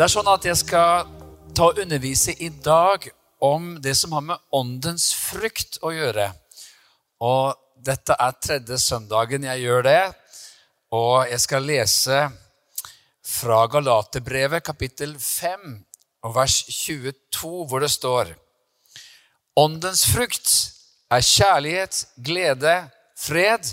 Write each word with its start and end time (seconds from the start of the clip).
Det 0.00 0.06
er 0.06 0.12
sånn 0.14 0.28
at 0.32 0.46
jeg 0.48 0.56
skal 0.56 1.08
ta 1.52 1.66
og 1.68 1.78
undervise 1.82 2.32
i 2.40 2.46
dag 2.64 3.02
om 3.44 3.74
det 3.84 3.92
som 3.98 4.14
har 4.16 4.22
med 4.24 4.44
åndens 4.56 5.10
frukt 5.12 5.74
å 5.84 5.90
gjøre. 5.92 6.30
Og 7.20 7.58
dette 7.84 8.14
er 8.16 8.38
tredje 8.40 8.78
søndagen 8.80 9.42
jeg 9.44 9.60
gjør 9.60 9.84
det. 9.84 9.98
Og 10.96 11.28
jeg 11.28 11.42
skal 11.44 11.68
lese 11.68 12.20
fra 13.28 13.58
Galaterbrevet 13.74 14.64
kapittel 14.64 15.12
5 15.20 15.74
og 16.24 16.32
vers 16.38 16.56
22, 16.64 17.50
hvor 17.68 17.84
det 17.84 17.90
står 17.92 18.30
Åndens 19.60 20.06
frukt 20.08 20.54
er 21.12 21.26
kjærlighet, 21.28 22.06
glede, 22.16 22.78
fred, 23.20 23.68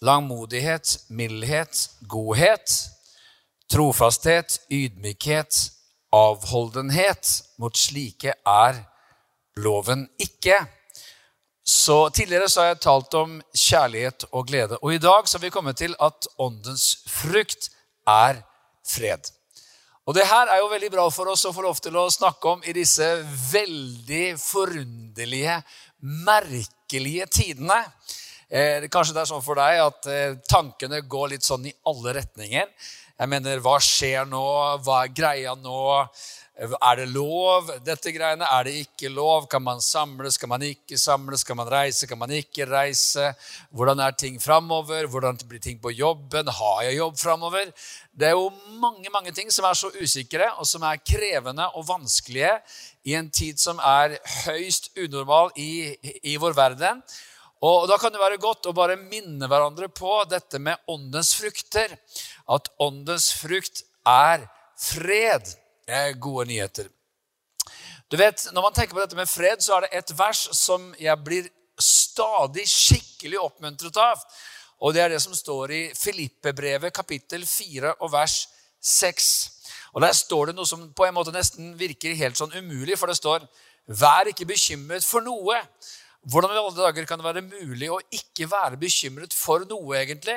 langmodighet, 0.00 0.94
mildhet, 1.12 1.84
godhet 2.08 2.78
trofasthet, 3.70 4.60
ydmykhet, 4.70 5.70
avholdenhet. 6.12 7.32
Mot 7.58 7.76
slike 7.76 8.34
er 8.46 8.82
loven 9.60 10.08
ikke. 10.18 10.58
Så 11.66 12.08
Tidligere 12.10 12.48
så 12.48 12.60
har 12.62 12.72
jeg 12.72 12.80
talt 12.82 13.14
om 13.14 13.36
kjærlighet 13.54 14.24
og 14.32 14.46
glede. 14.48 14.78
Og 14.82 14.94
i 14.94 15.02
dag 15.02 15.28
så 15.28 15.38
har 15.38 15.44
vi 15.44 15.52
kommet 15.54 15.78
til 15.78 15.94
at 16.02 16.26
åndens 16.38 17.04
frukt 17.06 17.70
er 18.08 18.42
fred. 18.86 19.30
Og 20.08 20.16
det 20.16 20.26
her 20.26 20.48
er 20.50 20.58
jo 20.58 20.70
veldig 20.72 20.90
bra 20.90 21.04
for 21.14 21.30
oss 21.30 21.44
å 21.46 21.52
få 21.54 21.62
lov 21.62 21.78
til 21.78 21.94
å 22.00 22.08
snakke 22.10 22.56
om 22.56 22.64
i 22.66 22.74
disse 22.74 23.06
veldig 23.52 24.32
forunderlige, 24.40 25.60
merkelige 26.26 27.28
tidene. 27.30 27.84
Eh, 28.50 28.88
kanskje 28.90 29.14
det 29.14 29.22
er 29.22 29.30
sånn 29.30 29.44
for 29.44 29.60
deg 29.60 29.78
at 29.84 30.08
eh, 30.10 30.38
tankene 30.50 31.04
går 31.06 31.36
litt 31.36 31.46
sånn 31.46 31.68
i 31.70 31.74
alle 31.86 32.16
retninger. 32.16 32.72
Jeg 33.20 33.28
mener, 33.28 33.58
hva 33.60 33.74
skjer 33.84 34.24
nå? 34.24 34.46
Hva 34.80 35.02
er 35.04 35.10
greia 35.12 35.50
nå? 35.60 35.80
Er 36.56 36.94
det 36.96 37.10
lov, 37.12 37.68
dette 37.84 38.14
greiene? 38.16 38.48
Er 38.48 38.64
det 38.64 38.72
ikke 38.80 39.10
lov? 39.12 39.44
Kan 39.52 39.60
man 39.60 39.82
samles? 39.84 40.38
Kan 40.40 40.48
man 40.48 40.64
ikke 40.64 40.96
samles? 40.96 41.44
Kan 41.44 41.58
man 41.60 41.68
reise? 41.68 42.08
Kan 42.08 42.16
man 42.22 42.32
ikke 42.32 42.64
reise? 42.70 43.26
Hvordan 43.76 44.00
er 44.00 44.16
ting 44.16 44.40
framover? 44.40 45.04
Hvordan 45.04 45.36
blir 45.44 45.60
ting 45.60 45.76
på 45.84 45.92
jobben? 45.92 46.48
Har 46.48 46.80
jeg 46.86 46.96
jobb 46.96 47.20
framover? 47.20 47.68
Det 48.08 48.30
er 48.30 48.38
jo 48.38 48.48
mange 48.80 49.12
mange 49.12 49.36
ting 49.36 49.52
som 49.52 49.68
er 49.68 49.76
så 49.76 49.92
usikre, 50.00 50.48
og 50.56 50.64
som 50.64 50.88
er 50.88 51.04
krevende 51.04 51.68
og 51.76 51.90
vanskelige 51.92 52.56
i 53.04 53.20
en 53.20 53.28
tid 53.28 53.60
som 53.60 53.84
er 53.84 54.16
høyst 54.46 54.94
unormal 54.96 55.52
i, 55.60 55.92
i 56.24 56.40
vår 56.40 56.56
verden. 56.56 57.04
Og 57.60 57.84
Da 57.88 57.98
kan 58.00 58.12
det 58.12 58.20
være 58.22 58.40
godt 58.40 58.64
å 58.70 58.72
bare 58.72 58.96
minne 58.96 59.44
hverandre 59.44 59.90
på 59.92 60.22
dette 60.24 60.56
med 60.56 60.80
åndens 60.88 61.34
frukter. 61.36 61.92
At 62.50 62.70
åndens 62.82 63.30
frukt 63.38 63.84
er 64.06 64.46
fred. 64.80 65.46
Det 65.86 65.94
er 65.94 66.18
gode 66.18 66.48
nyheter. 66.50 66.88
Du 68.10 68.16
vet, 68.16 68.48
Når 68.52 68.62
man 68.62 68.74
tenker 68.74 68.94
på 68.94 69.00
dette 69.00 69.16
med 69.16 69.28
fred, 69.28 69.62
så 69.62 69.76
er 69.76 69.80
det 69.80 69.90
et 69.92 70.18
vers 70.18 70.48
som 70.56 70.94
jeg 70.98 71.24
blir 71.24 71.50
stadig 71.78 72.66
skikkelig 72.68 73.38
oppmuntret 73.38 73.96
av. 73.96 74.18
Og 74.80 74.94
Det 74.94 75.02
er 75.02 75.08
det 75.08 75.22
som 75.22 75.34
står 75.34 75.70
i 75.70 75.82
Filippe-brevet 75.94 76.92
kapittel 76.92 77.46
4 77.46 77.94
og 78.00 78.12
vers 78.12 78.48
6. 78.80 79.50
Og 79.94 80.02
Der 80.02 80.12
står 80.12 80.46
det 80.46 80.56
noe 80.56 80.66
som 80.66 80.92
på 80.92 81.06
en 81.06 81.14
måte 81.14 81.34
nesten 81.34 81.74
virker 81.78 82.14
helt 82.16 82.36
sånn 82.36 82.54
umulig, 82.56 82.98
for 82.98 83.06
det 83.06 83.16
står 83.16 83.46
Vær 83.90 84.28
ikke 84.30 84.46
bekymret 84.46 85.02
for 85.02 85.24
noe, 85.24 85.56
hvordan 86.30 86.52
i 86.52 86.58
alle 86.60 86.76
dager 86.76 87.06
kan 87.08 87.18
det 87.18 87.26
være 87.26 87.42
mulig 87.42 87.88
å 87.90 87.98
ikke 88.12 88.46
være 88.46 88.78
bekymret 88.78 89.34
for 89.34 89.64
noe, 89.66 89.96
egentlig? 89.98 90.36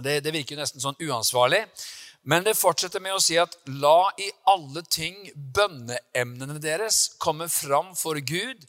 Det, 0.00 0.20
det 0.24 0.32
virker 0.32 0.56
nesten 0.56 0.80
sånn 0.80 0.96
uansvarlig. 1.04 1.66
Men 2.22 2.46
det 2.46 2.54
fortsetter 2.54 3.02
med 3.02 3.16
å 3.16 3.22
si 3.22 3.36
at 3.40 3.56
la 3.82 4.12
i 4.22 4.30
alle 4.48 4.84
ting 4.86 5.18
bønneemnene 5.34 6.60
deres 6.62 7.16
komme 7.22 7.48
fram 7.50 7.92
for 7.98 8.20
Gud 8.22 8.62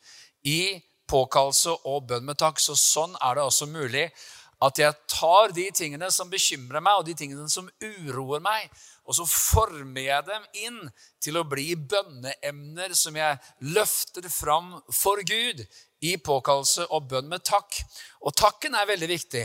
i 0.44 0.82
påkallelse 1.10 1.76
og 1.86 2.08
bønn 2.10 2.26
med 2.26 2.40
takk. 2.42 2.60
Så 2.60 2.76
sånn 2.80 3.14
er 3.22 3.38
det 3.38 3.46
også 3.46 3.70
mulig 3.70 4.08
at 4.64 4.80
jeg 4.80 4.96
tar 5.12 5.52
de 5.56 5.68
tingene 5.76 6.08
som 6.14 6.30
bekymrer 6.32 6.82
meg, 6.84 7.00
og 7.00 7.08
de 7.08 7.16
tingene 7.20 7.50
som 7.52 7.68
uroer 7.84 8.44
meg, 8.44 8.70
og 9.04 9.18
så 9.18 9.26
former 9.28 10.06
jeg 10.06 10.24
dem 10.30 10.46
inn 10.64 10.78
til 11.24 11.40
å 11.40 11.48
bli 11.48 11.74
bønneemner 11.76 12.94
som 12.96 13.18
jeg 13.20 13.42
løfter 13.76 14.30
fram 14.32 14.72
for 14.88 15.20
Gud 15.28 15.66
i 16.04 16.16
påkallelse 16.16 16.88
og 16.96 17.10
bønn 17.12 17.28
med 17.32 17.44
takk. 17.44 17.82
Og 18.24 18.36
takken 18.40 18.76
er 18.80 18.88
veldig 18.88 19.10
viktig. 19.12 19.44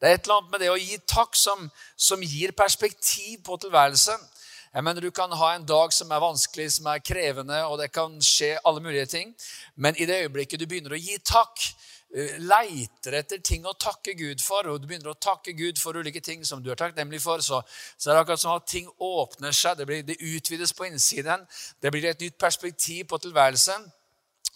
Det 0.00 0.08
er 0.08 0.18
et 0.18 0.26
eller 0.26 0.40
annet 0.40 0.50
med 0.52 0.60
det 0.60 0.70
å 0.72 0.78
gi 0.80 0.98
takk 1.08 1.36
som, 1.38 1.68
som 1.96 2.22
gir 2.22 2.52
perspektiv 2.56 3.42
på 3.46 3.56
tilværelsen. 3.62 4.30
Jeg 4.74 4.84
mener, 4.84 5.00
Du 5.00 5.10
kan 5.10 5.30
ha 5.30 5.54
en 5.54 5.66
dag 5.66 5.92
som 5.92 6.10
er 6.10 6.18
vanskelig, 6.18 6.72
som 6.72 6.86
er 6.90 6.98
krevende, 6.98 7.60
og 7.64 7.78
det 7.78 7.92
kan 7.92 8.16
skje 8.22 8.56
alle 8.66 8.80
mulige 8.82 9.06
ting. 9.06 9.34
Men 9.76 9.94
i 9.96 10.06
det 10.06 10.24
øyeblikket 10.24 10.60
du 10.60 10.66
begynner 10.66 10.96
å 10.96 10.98
gi 10.98 11.14
takk, 11.22 11.62
eh, 12.10 12.38
leiter 12.42 13.14
etter 13.20 13.38
ting 13.38 13.64
å 13.64 13.76
takke 13.78 14.16
Gud 14.18 14.42
for, 14.42 14.66
og 14.66 14.80
du 14.80 14.88
begynner 14.88 15.12
å 15.12 15.20
takke 15.20 15.54
Gud 15.54 15.78
for 15.78 15.94
ulike 15.94 16.20
ting 16.20 16.44
som 16.44 16.62
du 16.62 16.72
er 16.72 16.80
takknemlig 16.80 17.22
for, 17.22 17.38
så, 17.38 17.62
så 17.96 18.10
er 18.10 18.14
det 18.14 18.24
akkurat 18.24 18.40
som 18.40 18.56
at 18.56 18.66
ting 18.66 18.90
åpner 18.98 19.52
seg, 19.52 19.78
det, 19.78 19.86
blir, 19.86 20.02
det 20.02 20.18
utvides 20.18 20.72
på 20.72 20.88
innsiden. 20.90 21.46
Det 21.80 21.92
blir 21.92 22.10
et 22.10 22.20
nytt 22.20 22.38
perspektiv 22.38 23.06
på 23.06 23.18
tilværelsen. 23.18 23.86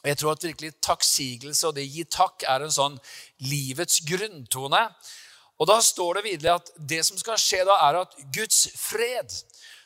Jeg 0.05 0.19
tror 0.19 0.33
at 0.35 0.45
virkelig 0.45 0.75
takksigelse 0.83 1.69
og 1.69 1.79
det 1.79 1.87
å 1.87 1.95
gi 1.95 2.05
takk 2.11 2.43
er 2.43 2.67
en 2.67 2.75
sånn 2.75 2.99
livets 3.47 4.03
grunntone. 4.07 4.83
Og 5.59 5.67
da 5.67 5.81
står 5.83 6.19
det 6.19 6.29
videre 6.29 6.59
at 6.61 6.71
det 6.79 7.03
som 7.07 7.19
skal 7.19 7.39
skje 7.41 7.65
da, 7.67 7.77
er 7.89 8.03
at 8.05 8.15
Guds 8.35 8.69
fred, 8.79 9.33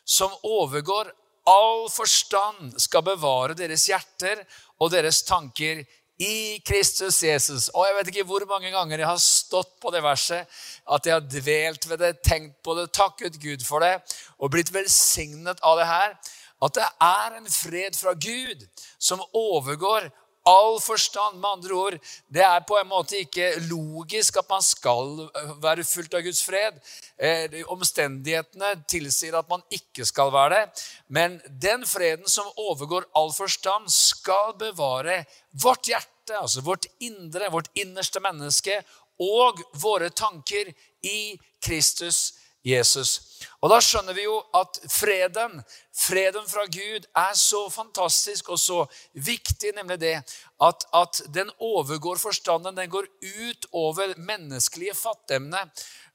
som 0.05 0.33
overgår 0.45 1.11
all 1.49 1.89
forstand, 1.91 2.77
skal 2.81 3.05
bevare 3.07 3.57
deres 3.59 3.89
hjerter 3.89 4.45
og 4.79 4.93
deres 4.93 5.23
tanker 5.27 5.83
i 6.23 6.61
Kristus 6.67 7.23
Jesus. 7.25 7.71
Og 7.73 7.87
jeg 7.87 7.97
vet 7.97 8.11
ikke 8.13 8.27
hvor 8.29 8.45
mange 8.51 8.71
ganger 8.71 9.01
jeg 9.01 9.09
har 9.09 9.23
stått 9.23 9.73
på 9.83 9.91
det 9.95 10.03
verset, 10.05 10.47
at 10.87 11.09
jeg 11.09 11.17
har 11.17 11.27
dvelt 11.27 11.89
ved 11.89 12.03
det, 12.05 12.13
tenkt 12.23 12.61
på 12.63 12.77
det, 12.79 12.91
takket 12.95 13.41
Gud 13.43 13.65
for 13.67 13.83
det 13.83 13.97
og 14.39 14.53
blitt 14.53 14.73
velsignet 14.75 15.63
av 15.65 15.81
det 15.81 15.89
her. 15.89 16.17
At 16.63 16.77
det 16.79 16.89
er 17.03 17.39
en 17.41 17.49
fred 17.51 17.97
fra 17.99 18.13
Gud 18.15 18.67
som 19.03 19.25
overgår 19.35 20.13
all 20.49 20.81
forstand. 20.81 21.39
Med 21.41 21.51
andre 21.51 21.75
ord, 21.75 21.99
det 22.29 22.43
er 22.45 22.65
på 22.67 22.79
en 22.79 22.89
måte 22.91 23.19
ikke 23.21 23.53
logisk 23.69 24.39
at 24.41 24.49
man 24.51 24.65
skal 24.65 25.27
være 25.63 25.87
fullt 25.87 26.15
av 26.19 26.25
Guds 26.27 26.43
fred. 26.47 26.79
Eh, 27.17 27.59
omstendighetene 27.73 28.75
tilsier 28.91 29.37
at 29.39 29.51
man 29.51 29.63
ikke 29.71 30.07
skal 30.09 30.33
være 30.35 30.55
det. 30.57 30.87
Men 31.09 31.39
den 31.47 31.87
freden 31.89 32.29
som 32.29 32.51
overgår 32.57 33.09
all 33.19 33.33
forstand, 33.35 33.91
skal 33.93 34.57
bevare 34.59 35.23
vårt 35.53 35.91
hjerte, 35.91 36.37
altså 36.39 36.63
vårt 36.65 36.87
indre, 37.03 37.51
vårt 37.51 37.71
innerste 37.79 38.23
menneske, 38.23 38.83
og 39.23 39.61
våre 39.79 40.09
tanker 40.11 40.73
i 41.07 41.35
Kristus 41.63 42.42
Jesus. 42.63 43.21
Og 43.63 43.71
da 43.71 43.79
skjønner 43.83 44.15
vi 44.15 44.25
jo 44.27 44.37
at 44.55 44.79
freden, 44.91 45.61
freden 45.95 46.47
fra 46.51 46.65
Gud, 46.71 47.07
er 47.19 47.35
så 47.39 47.65
fantastisk 47.71 48.53
og 48.55 48.61
så 48.61 48.85
viktig, 49.13 49.75
nemlig 49.77 49.99
det 50.03 50.15
at, 50.63 50.87
at 50.95 51.23
den 51.35 51.51
overgår 51.59 52.23
forstanden. 52.23 52.77
Den 52.77 52.91
går 52.91 53.09
ut 53.23 53.67
over 53.73 54.15
menneskelige 54.17 54.95
fatteemne. 54.95 55.65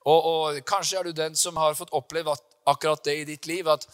Og, 0.07 0.19
og, 0.23 0.59
kanskje 0.67 0.99
er 0.99 1.07
du 1.07 1.15
den 1.15 1.35
som 1.35 1.59
har 1.59 1.75
fått 1.75 1.91
oppleve 1.95 2.35
akkurat 2.67 3.03
det 3.03 3.17
i 3.21 3.27
ditt 3.27 3.47
liv. 3.47 3.67
at 3.67 3.88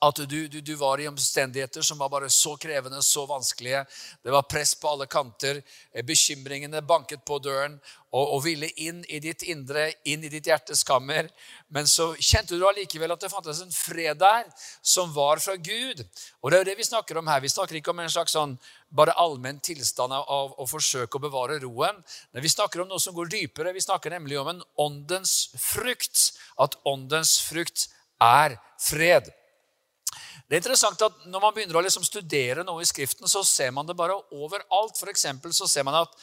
at 0.00 0.16
du, 0.16 0.48
du, 0.48 0.60
du, 0.60 0.74
var 0.80 1.00
i 1.00 1.08
omstendigheter 1.08 1.82
som 1.84 1.98
var 2.00 2.08
bare 2.08 2.30
så 2.32 2.54
krevende, 2.56 3.02
så 3.02 3.26
vanskelige. 3.28 3.82
Det 4.24 4.32
var 4.32 4.46
press 4.48 4.72
på 4.74 4.88
alle 4.88 5.06
kanter. 5.06 5.60
Bekymringene 6.08 6.80
banket 6.80 7.20
på 7.28 7.36
døren 7.44 7.74
og, 8.08 8.22
og 8.24 8.38
ville 8.46 8.70
inn 8.80 9.02
i 9.12 9.20
ditt 9.20 9.44
indre, 9.52 9.90
inn 10.08 10.24
i 10.24 10.30
ditt 10.32 10.48
hjertes 10.48 10.80
kammer. 10.88 11.28
Men 11.68 11.88
så 11.90 12.14
kjente 12.16 12.56
du 12.56 12.64
allikevel 12.64 13.12
at 13.12 13.26
det 13.26 13.30
fantes 13.32 13.60
en 13.60 13.74
fred 13.74 14.16
der 14.22 14.48
som 14.80 15.12
var 15.12 15.42
fra 15.44 15.58
Gud. 15.60 16.00
Og 16.40 16.48
det 16.48 16.56
er 16.56 16.64
jo 16.64 16.68
det 16.70 16.78
vi 16.78 16.88
snakker 16.88 17.20
om 17.20 17.28
her. 17.28 17.42
Vi 17.44 17.52
snakker 17.52 17.76
ikke 17.76 17.92
om 17.92 18.00
en 18.00 18.12
slags 18.14 18.32
sånn 18.38 18.56
bare 18.88 19.12
allmenn 19.20 19.60
tilstand 19.62 20.16
av 20.16 20.56
å 20.56 20.66
forsøke 20.70 21.20
å 21.20 21.26
bevare 21.26 21.58
roen. 21.60 22.00
Men 22.32 22.46
vi 22.46 22.52
snakker 22.52 22.80
om 22.80 22.88
noe 22.88 23.02
som 23.04 23.14
går 23.14 23.28
dypere. 23.36 23.76
Vi 23.76 23.84
snakker 23.84 24.16
nemlig 24.16 24.40
om 24.40 24.48
en 24.54 24.64
åndens 24.80 25.50
frukt. 25.60 26.30
At 26.56 26.80
åndens 26.88 27.36
frukt 27.44 27.90
er 28.16 28.56
fred. 28.80 29.28
Det 30.50 30.56
er 30.56 30.64
interessant 30.64 31.02
at 31.06 31.26
Når 31.30 31.42
man 31.44 31.54
begynner 31.54 31.78
å 31.78 31.84
liksom 31.84 32.02
studere 32.02 32.64
noe 32.66 32.82
i 32.82 32.88
Skriften, 32.88 33.28
så 33.30 33.44
ser 33.46 33.70
man 33.70 33.86
det 33.86 33.94
bare 33.94 34.18
overalt. 34.34 34.98
For 34.98 35.14
så 35.54 35.68
ser 35.70 35.86
man 35.86 36.02
at 36.02 36.16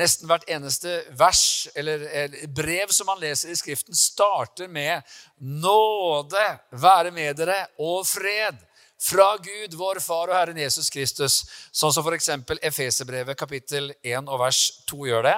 nesten 0.00 0.26
hvert 0.26 0.48
eneste 0.48 1.02
vers 1.14 1.68
eller, 1.76 2.06
brev 2.48 2.88
som 2.96 3.06
man 3.06 3.20
leser 3.20 3.52
i 3.52 3.56
Skriften, 3.56 3.94
starter 3.94 4.68
med 4.68 5.02
'Nåde 5.38 6.46
være 6.72 7.10
med 7.10 7.36
dere 7.36 7.66
og 7.78 8.06
fred' 8.06 8.64
fra 8.98 9.36
Gud, 9.36 9.74
vår 9.74 10.00
Far 10.00 10.30
og 10.30 10.36
Herren 10.36 10.56
Jesus 10.56 10.88
Kristus. 10.90 11.44
Sånn 11.72 11.92
som 11.92 12.06
f.eks. 12.06 12.30
Efeserbrevet 12.62 13.36
kapittel 13.36 13.92
1 14.02 14.28
og 14.28 14.40
vers 14.40 14.80
2 14.88 15.06
gjør 15.10 15.22
det. 15.28 15.36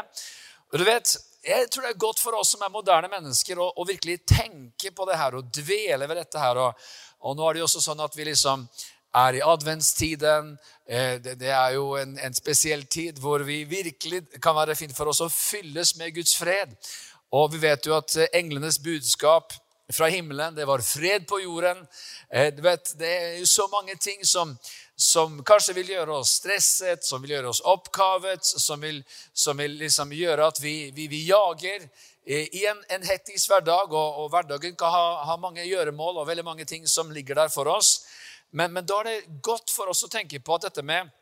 Og 0.72 0.78
du 0.78 0.84
vet, 0.84 1.16
jeg 1.46 1.70
tror 1.70 1.87
det 1.87 1.94
er 1.94 2.02
godt 2.02 2.20
for 2.22 2.37
oss 2.38 2.52
som 2.54 2.64
er 2.66 2.72
moderne 2.75 3.10
mennesker, 3.12 3.58
å, 3.62 3.70
å 3.78 3.87
virkelig 3.87 4.19
tenke 4.26 4.90
på 4.94 5.06
det 5.08 5.19
her 5.20 5.38
og 5.38 5.50
dvele 5.54 6.08
ved 6.08 6.20
dette 6.20 6.43
her. 6.43 6.58
Og, 6.58 6.87
og, 7.22 7.37
nå 7.38 7.46
er 7.46 7.56
det 7.56 7.62
jo 7.62 7.69
også 7.69 7.82
sånn 7.84 8.02
at 8.02 8.16
vi 8.19 8.26
liksom 8.28 8.66
er 9.16 9.38
i 9.38 9.44
adventstiden. 9.46 10.56
Eh, 10.88 11.16
det, 11.22 11.52
er 11.52 11.76
jo 11.76 11.93
en, 12.00 12.16
en, 12.19 12.34
spesiell 12.37 12.84
tid 12.90 13.20
hvor 13.22 13.44
vi 13.46 13.62
virkelig 13.69 14.25
kan 14.43 14.56
være 14.58 14.76
fint 14.78 14.96
for 14.96 15.12
oss 15.12 15.22
å 15.25 15.31
fylles 15.32 15.94
med 16.00 16.16
Guds 16.19 16.34
fred. 16.38 16.75
Og 17.37 17.54
vi 17.54 17.62
vet 17.62 17.87
jo 17.87 17.96
at 17.96 18.19
eh, 18.19 18.32
englenes 18.37 18.81
budskap 18.82 19.54
fra 19.93 20.09
himmelen, 20.11 20.55
det 20.55 20.67
var 20.67 20.83
fred 20.83 21.29
på 21.29 21.41
jorden. 21.41 21.87
Eh, 22.31 22.55
du 22.55 22.62
vet, 22.62 22.99
Det 22.99 23.06
er 23.06 23.38
jo 23.38 23.47
så 23.47 23.69
mange 23.73 23.97
ting 23.97 24.25
som 24.25 24.56
som 24.97 25.43
kanskje 25.44 25.75
vil 25.77 25.91
gjøre 25.93 26.15
oss 26.23 26.38
stresset, 26.41 27.05
som 27.05 27.21
vil 27.23 27.35
gjøre 27.35 27.50
oss 27.53 27.61
oppkavet, 27.69 28.44
som 28.44 28.81
vil, 28.81 29.03
som 29.37 29.59
vil 29.61 29.77
liksom 29.77 30.12
gjøre 30.17 30.47
at 30.49 30.61
vi, 30.62 30.91
vi, 30.97 31.05
vi 31.12 31.27
jager 31.29 31.85
i 32.25 32.65
en, 32.67 32.81
en 32.91 33.05
hettis 33.05 33.44
hverdag. 33.50 33.93
Og, 33.93 34.23
og, 34.23 34.31
hverdagen 34.33 34.77
kan 34.79 34.94
ha, 34.94 35.05
ha, 35.29 35.37
mange 35.41 35.67
gjøremål 35.69 36.23
og 36.23 36.31
veldig 36.31 36.47
mange 36.47 36.65
ting 36.65 36.88
som 36.88 37.12
ligger 37.12 37.37
der 37.43 37.53
for 37.53 37.69
oss. 37.69 38.06
Men, 38.50 38.73
men, 38.73 38.88
da 38.88 39.03
er 39.03 39.11
det 39.11 39.43
godt 39.44 39.71
for 39.71 39.93
oss 39.93 40.06
å 40.06 40.11
tenke 40.11 40.41
på 40.41 40.56
at 40.56 40.71
dette 40.71 40.87
med 40.87 41.12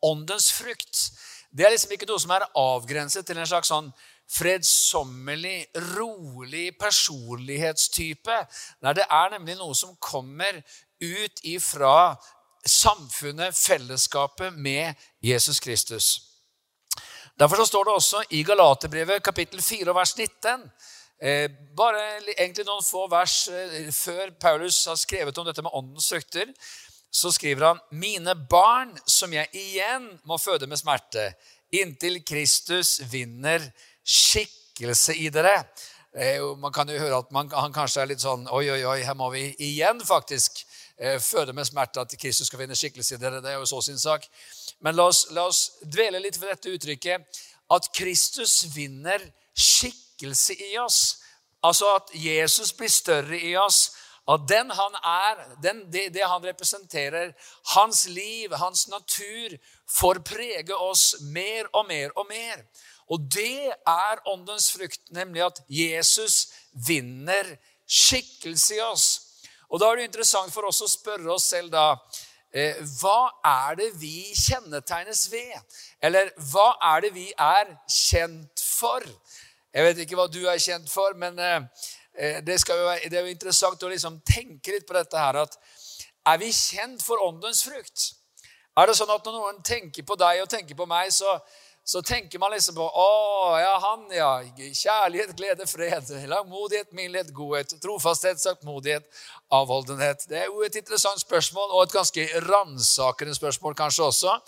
åndens 0.00 0.48
frukt 0.54 1.10
det 1.54 1.66
er 1.66 1.70
liksom 1.70 1.92
ikke 1.94 2.06
noe 2.08 2.18
som 2.18 2.32
er 2.34 2.46
avgrenset 2.58 3.26
til 3.28 3.38
en 3.38 3.46
slags 3.46 3.68
sånn 3.70 3.92
fredsommelig, 4.30 5.66
rolig 5.94 6.78
personlighetstype. 6.78 8.38
Nei, 8.82 8.94
det 8.96 9.06
er 9.10 9.34
nemlig 9.36 9.58
noe 9.58 9.76
som 9.78 9.96
kommer 10.02 10.62
ut 11.02 11.44
ifra 11.44 12.16
samfunnet, 12.64 13.56
fellesskapet 13.56 14.54
med 14.56 14.94
Jesus 15.22 15.60
Kristus. 15.60 16.20
Derfor 17.38 17.56
så 17.56 17.66
står 17.66 17.84
det 17.84 17.94
også 17.98 18.22
i 18.30 18.42
Galaterbrevet 18.46 19.22
kapittel 19.22 19.62
4 19.62 19.94
vers 19.94 20.12
19 20.16 20.68
eh, 21.18 21.50
Bare 21.76 22.04
egentlig 22.36 22.66
noen 22.68 22.84
få 22.86 23.08
vers 23.10 23.48
eh, 23.50 23.90
før 23.90 24.30
Paulus 24.40 24.84
har 24.86 24.98
skrevet 25.00 25.38
om 25.38 25.48
dette 25.48 25.62
med 25.62 25.74
åndens 25.74 26.08
frukter, 26.12 26.52
så 27.10 27.32
skriver 27.34 27.66
han 27.66 27.82
mine 27.90 28.36
barn 28.50 28.94
som 29.06 29.34
jeg 29.34 29.50
igjen 29.54 30.06
må 30.26 30.38
føde 30.38 30.66
med 30.70 30.78
smerte, 30.78 31.32
inntil 31.74 32.20
Kristus 32.26 33.00
vinner 33.10 33.66
skikkelse 34.04 35.16
i 35.16 35.30
dere. 35.34 35.56
Eh, 36.14 36.38
man 36.60 36.72
kan 36.72 36.88
jo 36.88 37.00
høre 37.00 37.18
at 37.24 37.32
man, 37.34 37.50
han 37.50 37.74
kanskje 37.74 38.04
er 38.04 38.12
litt 38.12 38.22
sånn 38.22 38.46
Oi, 38.46 38.68
oi, 38.70 38.84
oi, 38.86 39.00
her 39.02 39.16
må 39.18 39.32
vi 39.34 39.48
igjen 39.58 39.98
faktisk 40.06 40.62
Eh, 40.96 41.20
føde 41.20 41.52
med 41.52 41.66
smerte 41.66 42.00
at 42.00 42.14
Kristus 42.20 42.46
skal 42.46 42.60
finne 42.62 42.76
skikkelse 42.78 43.16
i 43.16 43.18
dere. 43.18 43.40
Det 43.42 43.50
er 43.50 43.58
jo 43.58 43.66
så 43.66 43.80
sin 43.82 43.98
sak. 43.98 44.28
Men 44.80 44.94
la 44.94 45.08
oss, 45.10 45.26
la 45.34 45.48
oss 45.50 45.80
dvele 45.82 46.20
litt 46.22 46.38
ved 46.38 46.52
dette 46.52 46.70
uttrykket 46.70 47.40
at 47.74 47.88
Kristus 47.96 48.60
vinner 48.76 49.18
skikkelse 49.58 50.54
i 50.54 50.76
oss. 50.78 51.00
Altså 51.66 51.90
at 51.96 52.14
Jesus 52.14 52.70
blir 52.78 52.92
større 52.92 53.40
i 53.40 53.56
oss. 53.58 53.88
At 54.30 54.46
den 54.48 54.70
han 54.70 54.94
er, 55.02 55.42
den, 55.60 55.82
det, 55.92 56.06
det, 56.14 56.22
han 56.24 56.44
representerer, 56.46 57.34
hans 57.74 58.06
liv, 58.08 58.54
hans 58.56 58.86
natur, 58.88 59.58
får 59.90 60.22
prege 60.24 60.78
oss 60.78 61.16
mer 61.20 61.66
og 61.72 61.88
mer 61.90 62.14
og 62.14 62.30
mer. 62.30 62.62
Og 63.12 63.26
det 63.34 63.72
er 63.86 64.22
åndens 64.30 64.70
frukt, 64.72 65.00
nemlig 65.12 65.44
at 65.44 65.60
Jesus 65.68 66.48
vinner 66.86 67.56
skikkelse 67.86 68.78
i 68.78 68.80
oss. 68.84 69.08
Og 69.68 69.80
Da 69.80 69.90
er 69.90 69.96
det 69.96 70.08
interessant 70.08 70.52
for 70.52 70.68
oss 70.68 70.82
å 70.84 70.88
spørre 70.88 71.32
oss 71.34 71.48
selv 71.50 71.72
da 71.72 71.96
eh, 72.54 72.78
Hva 73.00 73.34
er 73.44 73.80
det 73.80 73.90
vi 74.00 74.30
kjennetegnes 74.38 75.26
ved? 75.32 75.56
Eller 76.00 76.30
hva 76.52 76.74
er 76.94 77.06
det 77.06 77.12
vi 77.16 77.26
er 77.32 77.74
kjent 77.90 78.62
for? 78.62 79.04
Jeg 79.74 79.88
vet 79.88 80.04
ikke 80.04 80.18
hva 80.18 80.28
du 80.30 80.44
er 80.46 80.60
kjent 80.62 80.90
for, 80.90 81.16
men 81.18 81.38
eh, 81.38 81.60
eh 82.14 82.40
det, 82.46 82.60
jo, 82.68 82.76
det, 83.10 83.18
er 83.18 83.26
jo 83.26 83.32
interessant 83.32 83.82
å 83.82 83.90
liksom 83.90 84.20
tenke 84.22 84.76
litt 84.76 84.86
på 84.86 84.94
dette 84.94 85.18
her. 85.18 85.42
at 85.42 85.58
Er 86.26 86.38
vi 86.38 86.52
kjent 86.52 87.02
for 87.02 87.20
åndens 87.26 87.64
frukt? 87.66 88.12
Er 88.78 88.86
det 88.86 88.96
sånn 88.98 89.10
at 89.10 89.26
når 89.26 89.38
noen 89.38 89.62
tenker 89.62 90.06
på 90.06 90.16
deg 90.18 90.42
og 90.42 90.50
tenker 90.50 90.78
på 90.78 90.86
meg, 90.86 91.10
så, 91.14 91.36
så 91.84 92.02
tenker 92.02 92.38
man 92.38 92.54
liksom 92.54 92.78
på 92.78 92.84
Å, 92.88 93.08
ja, 93.60 93.72
han, 93.82 94.04
ja. 94.16 94.30
Kjærlighet, 94.56 95.34
glede, 95.36 95.66
fred. 95.68 96.08
Langmodighet, 96.30 96.92
mildhet, 96.96 97.32
godhet. 97.36 97.74
Trofasthet, 97.82 98.40
saktmodighet, 98.40 99.04
avholdenhet. 99.52 100.24
Det 100.30 100.38
er 100.40 100.48
jo 100.48 100.64
et 100.64 100.78
interessant 100.80 101.20
spørsmål, 101.20 101.74
og 101.74 101.84
et 101.84 101.92
ganske 101.98 102.24
ransakende 102.46 103.36
spørsmål 103.36 103.76
kanskje 103.76 104.08
også. 104.08 104.38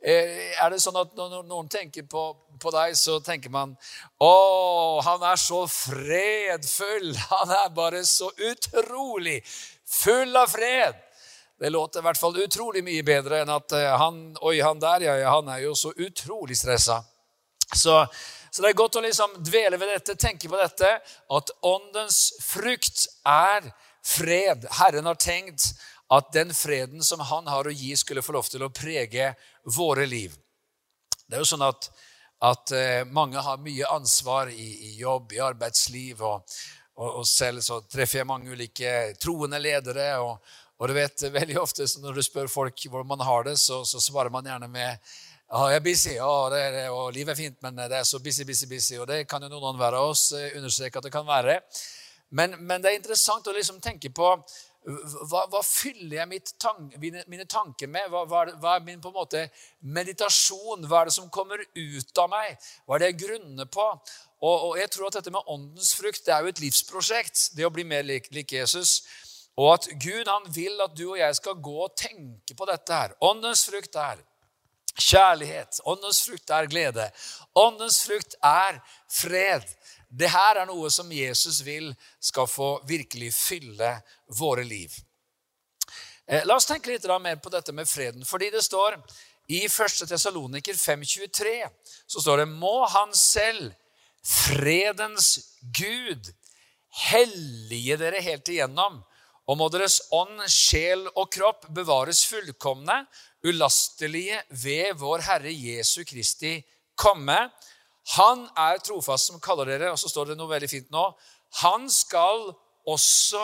Eh, 0.00 0.54
er 0.62 0.70
det 0.70 0.78
sånn 0.80 0.96
at 0.96 1.10
når 1.18 1.42
noen 1.44 1.66
tenker 1.68 2.06
på, 2.08 2.22
på 2.62 2.72
deg, 2.72 2.94
så 2.96 3.18
tenker 3.20 3.52
man 3.52 3.74
Å, 4.22 4.30
han 5.04 5.26
er 5.26 5.42
så 5.42 5.64
fredfull. 5.68 7.10
Han 7.34 7.58
er 7.64 7.74
bare 7.74 8.06
så 8.06 8.30
utrolig 8.38 9.40
full 9.90 10.38
av 10.38 10.54
fred. 10.54 11.02
Det 11.60 11.70
låter 11.70 12.00
i 12.00 12.02
hvert 12.02 12.18
fall 12.18 12.38
utrolig 12.40 12.80
mye 12.80 13.02
bedre 13.04 13.42
enn 13.42 13.50
at 13.52 13.74
eh, 13.76 13.90
han 14.00 14.20
Oi, 14.48 14.62
han 14.64 14.78
der, 14.80 15.02
ja, 15.04 15.16
han 15.28 15.48
er 15.52 15.66
jo 15.66 15.74
så 15.76 15.92
utrolig 15.92 16.56
stressa. 16.56 17.02
Så, 17.76 17.98
så, 18.50 18.62
det 18.62 18.70
er 18.70 18.78
godt 18.78 18.96
å 18.96 19.02
liksom 19.04 19.34
dvele 19.44 19.76
ved 19.76 19.92
dette, 19.92 20.16
tenke 20.16 20.48
på 20.48 20.56
dette, 20.56 20.94
at 21.36 21.52
åndens 21.60 22.22
frukt 22.40 23.04
er 23.28 23.68
fred. 24.00 24.64
Herren 24.80 25.10
har 25.12 25.20
tenkt 25.20 25.74
at 26.08 26.32
den 26.32 26.56
freden 26.56 27.04
som 27.04 27.20
han 27.28 27.52
har 27.52 27.68
å 27.68 27.76
gi, 27.76 27.92
skulle 27.92 28.24
få 28.24 28.38
lov 28.38 28.48
til 28.48 28.64
å 28.64 28.72
prege 28.72 29.34
våre 29.76 30.08
liv. 30.08 30.32
Det 31.28 31.36
er 31.36 31.44
jo 31.44 31.50
sånn 31.52 31.68
at, 31.68 31.92
at 32.40 32.72
eh, 32.72 33.04
mange 33.04 33.44
har 33.44 33.60
mye 33.60 33.92
ansvar 34.00 34.48
i, 34.48 34.72
i 34.88 34.96
jobb, 35.04 35.36
i 35.36 35.44
arbeidsliv, 35.44 36.24
og, 36.24 36.60
og, 37.00 37.08
og, 37.22 37.24
selv 37.28 37.64
så 37.64 37.80
treffer 37.88 38.20
jeg 38.20 38.28
mange 38.28 38.52
ulike 38.52 39.14
troende 39.22 39.60
ledere. 39.60 40.12
og 40.20 40.36
og 40.80 40.88
du 40.88 40.94
vet, 40.96 41.22
veldig 41.32 41.58
ofte 41.60 41.84
Når 42.00 42.14
du 42.16 42.22
spør 42.24 42.46
folk 42.48 42.86
hvordan 42.88 43.08
man 43.10 43.20
har 43.20 43.44
det, 43.44 43.58
så, 43.60 43.82
så 43.84 44.00
svarer 44.00 44.32
man 44.32 44.46
gjerne 44.48 44.68
med 44.68 44.96
ja, 45.50 45.64
jeg 45.66 45.80
er 45.80 45.82
busy, 45.82 46.10
ja, 46.14 46.34
det 46.52 46.58
er 46.62 46.92
og 46.94 47.08
livet 47.12 47.32
er 47.32 47.36
fint, 47.40 47.56
men 47.62 47.74
det 47.74 47.96
er 47.98 48.04
så 48.06 48.20
busy, 48.22 48.44
busy, 48.46 48.68
busy. 48.70 48.94
Og 49.02 49.08
det 49.10 49.24
kan 49.28 49.42
jo 49.42 49.48
noen 49.50 49.80
av 49.82 49.96
oss 49.98 50.28
eh, 50.38 50.52
understreke 50.54 51.00
at 51.00 51.08
det 51.08 51.10
kan 51.10 51.26
være. 51.26 51.56
Men, 52.30 52.54
men, 52.60 52.78
det 52.78 52.92
er 52.92 53.00
interessant 53.00 53.48
å 53.50 53.54
liksom 53.56 53.80
tenke 53.82 54.12
på 54.14 54.28
hva, 54.30 55.42
hva 55.50 55.60
fyller 55.66 56.20
jeg 56.20 56.54
tank, 56.54 56.94
mine, 57.02 57.24
mine, 57.26 57.44
tanker 57.50 57.90
med? 57.90 58.06
Hva, 58.08 58.22
hva, 58.30 58.44
hva, 58.62 58.76
er 58.76 58.86
min 58.86 59.02
på 59.02 59.10
en 59.10 59.18
måte 59.18 59.42
meditasjon? 59.82 60.86
Hva 60.86 61.02
er 61.02 61.10
det 61.10 61.16
som 61.18 61.28
kommer 61.34 61.60
ut 61.60 62.22
av 62.22 62.30
meg? 62.30 62.70
Hva 62.86 62.96
er 62.96 63.02
det 63.02 63.10
jeg 63.10 63.20
grunner 63.26 63.68
på? 63.68 63.90
Og, 64.40 64.70
og 64.70 64.78
jeg 64.80 64.90
tror 64.90 65.10
at 65.10 65.18
dette 65.18 65.32
med 65.34 65.48
åndens 65.52 65.92
frukt 65.96 66.24
det 66.26 66.32
er 66.34 66.44
jo 66.44 66.52
et 66.52 66.62
livsprosjekt. 66.62 67.50
Det 67.56 67.66
å 67.66 67.72
bli 67.72 67.84
mer 67.84 68.06
lik, 68.08 68.30
lik 68.32 68.54
Jesus. 68.56 69.02
Og 69.60 69.74
at 69.74 69.88
Gud 70.00 70.28
han 70.30 70.48
vil 70.54 70.80
at 70.80 70.96
du 70.96 71.10
og 71.10 71.20
jeg 71.20 71.36
skal 71.36 71.60
gå 71.60 71.76
og 71.84 71.96
tenke 71.98 72.56
på 72.56 72.68
dette 72.68 72.96
her. 72.96 73.16
Åndens 73.20 73.66
frukt 73.68 73.98
er 74.00 74.22
kjærlighet. 74.96 75.82
Åndens 75.84 76.22
frukt 76.24 76.50
er 76.56 76.70
glede. 76.70 77.10
Åndens 77.58 78.00
frukt 78.06 78.36
er 78.44 78.80
fred. 79.12 79.66
Det 80.08 80.30
her 80.32 80.62
er 80.62 80.66
noe 80.66 80.90
som 80.90 81.12
Jesus 81.12 81.60
vil 81.66 81.92
skal 82.18 82.48
få 82.50 82.72
virkelig 82.88 83.34
fylle 83.36 83.92
våre 84.40 84.64
liv. 84.66 84.94
Eh, 86.26 86.46
la 86.46 86.56
oss 86.56 86.66
tenke 86.66 86.90
litt 86.90 87.06
mer 87.20 87.36
på 87.42 87.52
dette 87.52 87.72
med 87.72 87.88
freden. 87.88 88.24
Fordi 88.24 88.50
det 88.50 88.62
står 88.64 88.98
i 89.50 89.64
1. 89.66 90.06
Tesaloniker 90.08 90.74
5,23 90.74 91.68
så 92.06 92.20
står 92.20 92.42
det 92.44 92.48
Må 92.48 92.86
Han 92.86 93.14
selv, 93.14 93.72
fredens 94.24 95.56
Gud, 95.76 96.32
hellige 97.08 97.96
dere 98.00 98.22
helt 98.24 98.48
igjennom 98.50 99.00
og 99.50 99.58
må 99.58 99.66
deres 99.72 99.98
ånd, 100.14 100.38
sjel 100.46 101.08
og 101.18 101.26
kropp 101.34 101.66
bevares 101.74 102.22
fullkomne, 102.30 103.00
ulastelige 103.42 104.38
ved 104.62 104.94
vår 105.00 105.24
Herre 105.26 105.50
Jesu 105.50 106.04
Kristi 106.06 106.60
komme. 106.94 107.38
Han 108.14 108.44
er 108.58 108.78
trofast 108.84 109.30
som 109.30 109.40
kaller 109.42 109.72
dere, 109.72 109.90
og 109.90 109.98
så 109.98 110.10
står 110.10 110.30
det 110.30 110.38
noe 110.38 110.50
veldig 110.52 110.70
fint 110.70 110.92
nå. 110.94 111.02
Han 111.64 111.88
skal 111.90 112.52
også 112.86 113.42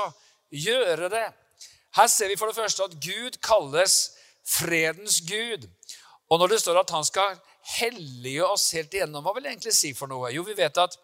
gjøre 0.55 1.11
det. 1.11 1.27
Her 1.97 2.11
ser 2.13 2.31
vi 2.31 2.39
for 2.39 2.53
det 2.53 2.59
første 2.61 2.87
at 2.87 2.97
Gud 3.03 3.41
kalles 3.43 3.99
fredens 4.47 5.19
Gud. 5.27 5.67
Og 6.31 6.39
når 6.39 6.55
det 6.55 6.63
står 6.63 6.85
at 6.85 6.95
han 6.95 7.07
skal 7.07 7.35
hellige 7.81 8.47
oss 8.47 8.71
helt 8.77 8.95
igjennom, 8.95 9.25
hva 9.25 9.35
vil 9.35 9.47
det 9.47 9.57
egentlig 9.57 9.75
si 9.75 9.93
for 9.97 10.11
noe? 10.11 10.31
Jo, 10.35 10.45
vi 10.47 10.57
vet 10.59 10.79
at 10.79 10.97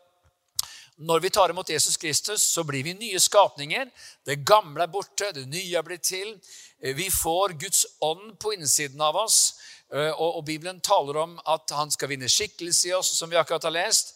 når 1.03 1.21
vi 1.25 1.31
tar 1.31 1.51
imot 1.51 1.71
Jesus 1.73 1.97
Kristus, 1.97 2.43
så 2.43 2.65
blir 2.65 2.85
vi 2.85 2.93
nye 2.95 3.21
skapninger. 3.21 3.89
Det 4.27 4.43
gamle 4.47 4.85
er 4.85 4.93
borte, 4.93 5.33
det 5.35 5.47
nye 5.49 5.79
er 5.79 5.87
blitt 5.87 6.05
til. 6.07 6.35
Eh, 6.83 6.95
vi 6.95 7.09
får 7.11 7.57
Guds 7.59 7.87
ånd 8.01 8.37
på 8.39 8.53
innsiden 8.55 9.01
av 9.01 9.17
oss. 9.17 9.55
Eh, 9.93 10.13
og, 10.13 10.45
Bibelen 10.45 10.81
taler 10.81 11.19
om 11.25 11.39
at 11.49 11.73
han 11.77 11.91
skal 11.91 12.13
vinne 12.13 12.31
skikkelse 12.31 12.91
i 12.91 12.95
oss, 12.97 13.11
som 13.17 13.31
vi 13.31 13.41
akkurat 13.41 13.65
har 13.67 13.75
lest. 13.75 14.15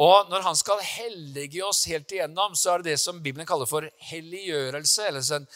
Og 0.00 0.30
når 0.30 0.42
han 0.42 0.56
skal 0.58 0.80
hellige 0.82 1.62
oss 1.64 1.84
helt 1.86 2.10
igjennom, 2.10 2.56
så 2.58 2.72
er 2.72 2.82
det 2.82 2.94
det 2.94 3.00
som 3.00 3.22
Bibelen 3.22 3.46
kaller 3.46 3.68
for 3.70 3.86
helliggjørelse. 4.10 5.06
eller 5.06 5.22
sånn, 5.22 5.46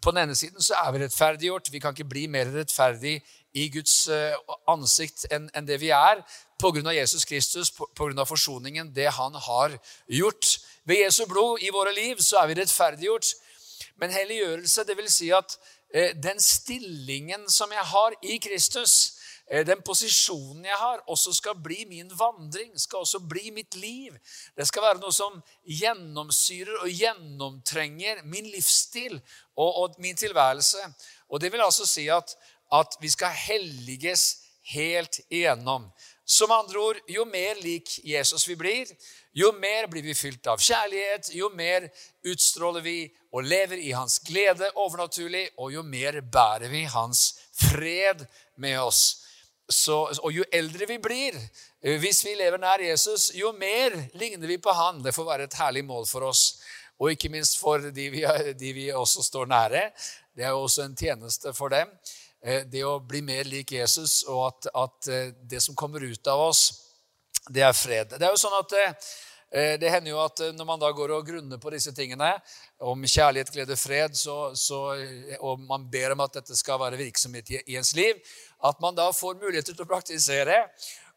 På 0.00 0.10
den 0.12 0.22
ene 0.22 0.34
siden 0.34 0.62
så 0.62 0.74
er 0.80 0.92
vi 0.92 0.98
rettferdiggjort. 1.04 1.70
Vi 1.70 1.80
kan 1.80 1.92
ikke 1.92 2.08
bli 2.08 2.26
mer 2.26 2.46
rettferdig 2.46 3.20
i 3.56 3.68
Guds 3.72 3.94
ansikt 4.68 5.24
enn 5.32 5.66
det 5.66 5.80
vi 5.80 5.88
er, 5.94 6.20
pga. 6.60 6.92
Jesus 6.92 7.24
Kristus, 7.24 7.72
pga. 7.72 8.24
forsoningen, 8.28 8.92
det 8.94 9.08
han 9.16 9.34
har 9.34 9.78
gjort. 10.06 10.58
Ved 10.84 11.04
Jesu 11.06 11.24
blod 11.26 11.64
i 11.64 11.72
våre 11.72 11.94
liv 11.96 12.20
så 12.20 12.42
er 12.42 12.52
vi 12.52 12.60
rettferdiggjort. 12.60 13.32
Men 13.96 14.12
helliggjørelse, 14.12 14.84
vil 14.96 15.10
si 15.10 15.30
at 15.32 15.56
den 16.20 16.40
stillingen 16.42 17.48
som 17.50 17.72
jeg 17.72 17.86
har 17.92 18.16
i 18.22 18.38
Kristus, 18.42 19.16
Eh, 19.46 19.62
den 19.66 19.78
posisjonen 19.86 20.64
jeg 20.66 20.74
har, 20.74 21.02
også 21.06 21.32
skal 21.38 21.54
bli 21.62 21.84
min 21.86 22.10
vandring, 22.18 22.72
skal 22.80 23.04
også 23.04 23.20
bli 23.30 23.52
mitt 23.54 23.76
liv. 23.78 24.16
Det 24.58 24.66
skal 24.66 24.82
være 24.82 24.98
noe 24.98 25.14
som 25.14 25.38
gjennomsyrer 25.70 26.80
og 26.80 26.90
gjennomtrenger 26.90 28.24
min 28.26 28.48
livsstil 28.50 29.14
og, 29.54 29.70
og 29.70 30.00
min 30.02 30.18
tilværelse. 30.18 30.82
Og 31.30 31.40
Det 31.40 31.52
vil 31.52 31.62
altså 31.62 31.86
si 31.86 32.08
at, 32.10 32.34
at 32.72 32.96
vi 33.00 33.10
skal 33.10 33.34
helliges 33.34 34.36
helt 34.72 35.20
igjennom. 35.28 35.90
Som 36.24 36.50
andre 36.50 36.78
ord, 36.78 36.98
jo 37.08 37.24
mer 37.24 37.54
lik 37.62 38.00
Jesus 38.04 38.48
vi 38.48 38.56
blir, 38.58 38.88
jo 39.36 39.52
mer 39.54 39.86
blir 39.86 40.02
vi 40.02 40.14
fylt 40.14 40.46
av 40.50 40.58
kjærlighet, 40.58 41.28
jo 41.38 41.50
mer 41.54 41.86
utstråler 42.26 42.82
vi 42.82 42.96
og 43.30 43.46
lever 43.46 43.78
i 43.78 43.92
hans 43.94 44.18
glede 44.26 44.72
overnaturlig, 44.74 45.44
og 45.60 45.70
jo 45.74 45.84
mer 45.86 46.18
bærer 46.20 46.72
vi 46.72 46.82
hans 46.90 47.28
fred 47.54 48.24
med 48.56 48.80
oss. 48.80 49.04
Så, 49.68 49.98
og 50.22 50.34
jo 50.34 50.44
eldre 50.54 50.86
vi 50.86 50.98
blir, 51.02 51.38
eh, 51.82 51.98
hvis 52.02 52.24
vi 52.26 52.34
lever 52.38 52.58
nær 52.58 52.82
Jesus, 52.82 53.30
jo 53.34 53.52
mer 53.52 53.94
ligner 54.18 54.50
vi 54.50 54.58
på 54.62 54.74
han. 54.74 55.02
Det 55.02 55.14
får 55.14 55.30
være 55.30 55.46
et 55.46 55.58
herlig 55.58 55.84
mål 55.84 56.06
for 56.10 56.26
oss. 56.26 56.60
Og 56.98 57.12
ikke 57.12 57.30
minst 57.30 57.58
for 57.60 57.90
de 57.92 58.10
vi, 58.10 58.22
de 58.58 58.72
vi 58.72 58.90
også 58.94 59.22
står 59.22 59.50
nære. 59.50 59.90
Det 60.36 60.46
er 60.46 60.54
jo 60.54 60.62
også 60.66 60.86
en 60.86 60.96
tjeneste 60.96 61.54
for 61.54 61.68
dem. 61.68 61.90
Eh, 62.46 62.62
det 62.70 62.84
å 62.86 63.00
bli 63.02 63.24
mer 63.26 63.48
lik 63.50 63.72
Jesus, 63.74 64.20
og 64.30 64.44
at, 64.46 64.68
at 64.70 65.08
eh, 65.10 65.32
det 65.50 65.58
som 65.64 65.74
kommer 65.74 66.04
ut 66.06 66.28
av 66.30 66.44
oss, 66.44 66.60
det 67.50 67.64
er 67.66 67.74
fred. 67.74 68.14
Det 68.14 68.22
er 68.22 68.34
jo 68.34 68.38
sånn 68.38 68.54
at 68.58 68.76
det 69.78 69.88
hender 69.88 70.10
jo 70.10 70.16
at 70.18 70.40
når 70.56 70.66
man 70.66 70.80
da 70.82 70.88
går 70.92 71.12
og 71.14 71.28
grunner 71.28 71.60
på 71.62 71.70
disse 71.70 71.92
tingene, 71.94 72.32
om 72.82 73.04
kjærlighet, 73.06 73.52
glede, 73.54 73.76
fred, 73.78 74.16
så, 74.18 74.50
så, 74.58 74.80
og 75.38 75.62
man 75.62 75.84
ber 75.88 76.16
om 76.16 76.24
at 76.24 76.40
dette 76.40 76.58
skal 76.58 76.80
være 76.82 76.98
virksomhet 76.98 77.52
i, 77.54 77.60
i 77.70 77.76
ens 77.78 77.94
liv, 77.96 78.18
at 78.66 78.82
man 78.82 78.98
da 78.98 79.06
får 79.14 79.38
muligheter 79.38 79.76
til 79.76 79.86
å 79.86 79.88
praktisere. 79.88 80.58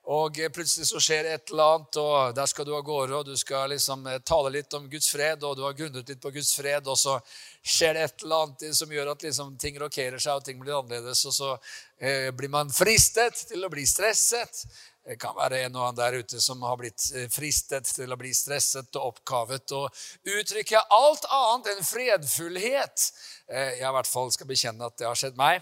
Og 0.10 0.40
plutselig 0.54 0.88
så 0.90 0.98
skjer 1.04 1.28
et 1.30 1.52
eller 1.52 1.76
annet, 1.76 1.98
og 2.02 2.34
der 2.34 2.50
skal 2.50 2.66
du 2.66 2.72
av 2.74 2.82
gårde, 2.88 3.14
og 3.20 3.28
du 3.28 3.36
skal 3.38 3.70
liksom 3.70 4.08
eh, 4.10 4.18
tale 4.26 4.50
litt 4.56 4.74
om 4.74 4.88
Guds 4.90 5.12
fred, 5.14 5.44
og 5.46 5.54
du 5.60 5.62
har 5.68 5.76
grunnet 5.78 6.10
litt 6.10 6.22
på 6.24 6.32
Guds 6.34 6.50
fred, 6.58 6.88
og 6.90 6.98
så 6.98 7.20
skjer 7.62 7.94
det 7.94 8.06
et 8.08 8.24
eller 8.26 8.48
annet 8.48 8.80
som 8.80 8.96
gjør 8.96 9.12
at 9.14 9.26
liksom 9.28 9.52
ting 9.62 9.78
rokerer 9.78 10.18
seg, 10.18 10.40
og 10.40 10.48
ting 10.48 10.58
blir 10.58 10.80
annerledes, 10.80 11.22
og 11.30 11.36
så 11.36 11.52
eh, 12.02 12.32
blir 12.34 12.50
man 12.50 12.74
fristet 12.74 13.38
til 13.52 13.62
å 13.62 13.70
bli 13.70 13.86
stresset. 13.86 14.64
Det 15.06 15.16
kan 15.22 15.38
være 15.38 15.64
en 15.66 15.78
og 15.78 15.86
annen 15.88 15.98
der 15.98 16.18
ute 16.22 16.42
som 16.42 16.66
har 16.66 16.82
blitt 16.82 17.06
eh, 17.14 17.30
fristet 17.30 17.94
til 17.94 18.10
å 18.10 18.18
bli 18.18 18.34
stresset 18.34 18.98
og 18.98 19.14
oppkavet 19.14 19.78
og 19.78 20.02
uttrykke 20.26 20.84
alt 20.94 21.30
annet 21.34 21.72
enn 21.76 21.86
fredfullhet. 21.86 23.08
Eh, 23.50 23.78
jeg 23.80 23.86
i 23.86 23.96
hvert 23.96 24.10
fall 24.10 24.34
skal 24.34 24.50
bekjenne 24.50 24.90
at 24.90 24.98
det 24.98 25.10
har 25.10 25.18
skjedd 25.18 25.38
meg. 25.38 25.62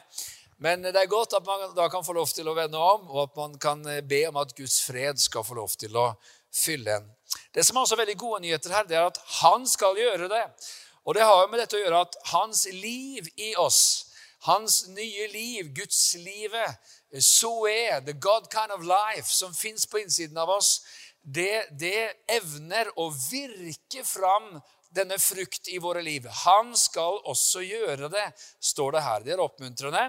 Men 0.57 0.81
det 0.81 0.95
er 0.97 1.09
godt 1.09 1.35
at 1.37 1.45
man 1.45 1.69
da 1.77 1.85
kan 1.93 2.05
få 2.05 2.15
lov 2.17 2.31
til 2.33 2.47
å 2.49 2.55
vende 2.57 2.79
om, 2.81 3.05
og 3.11 3.27
at 3.27 3.37
man 3.37 3.57
kan 3.61 3.83
eh, 3.85 4.01
be 4.01 4.23
om 4.29 4.39
at 4.41 4.55
Guds 4.57 4.79
fred 4.85 5.19
skal 5.21 5.45
få 5.45 5.57
lov 5.59 5.75
til 5.77 5.93
å 5.97 6.09
fylle 6.53 6.97
en. 6.97 7.07
Det 7.53 7.65
som 7.65 7.77
er 7.77 7.85
også 7.85 7.99
veldig 7.99 8.17
gode 8.17 8.41
nyheter 8.45 8.73
her, 8.73 8.87
det 8.89 8.97
er 8.97 9.05
at 9.05 9.19
han 9.41 9.67
skal 9.69 9.97
gjøre 9.99 10.29
det. 10.31 10.43
Og 11.05 11.15
det 11.15 11.25
har 11.27 11.43
jo 11.43 11.49
med 11.51 11.61
dette 11.61 11.77
å 11.77 11.81
gjøre 11.83 12.03
at 12.07 12.17
hans 12.33 12.65
liv 12.73 13.27
i 13.37 13.53
oss, 13.61 13.81
hans 14.47 14.85
nye 14.95 15.27
liv, 15.31 15.69
Gudslivet, 15.77 16.93
Zoe, 17.23 18.01
the 18.05 18.13
God 18.13 18.49
kind 18.51 18.73
of 18.73 18.83
life, 18.83 19.29
som 19.29 19.53
fins 19.53 19.85
på 19.87 20.01
innsiden 20.01 20.37
av 20.41 20.49
oss, 20.57 20.81
det, 21.21 21.67
det 21.79 22.25
evner 22.31 22.89
å 22.99 23.09
virke 23.11 24.03
fram 24.07 24.57
denne 24.95 25.19
frukt 25.19 25.69
i 25.69 25.77
våre 25.83 26.01
liv. 26.01 26.27
Han 26.45 26.73
skal 26.77 27.19
også 27.27 27.63
gjøre 27.65 28.09
det, 28.11 28.25
står 28.63 28.95
det 28.95 29.05
her. 29.05 29.25
Det 29.25 29.35
er 29.35 29.43
oppmuntrende. 29.43 30.05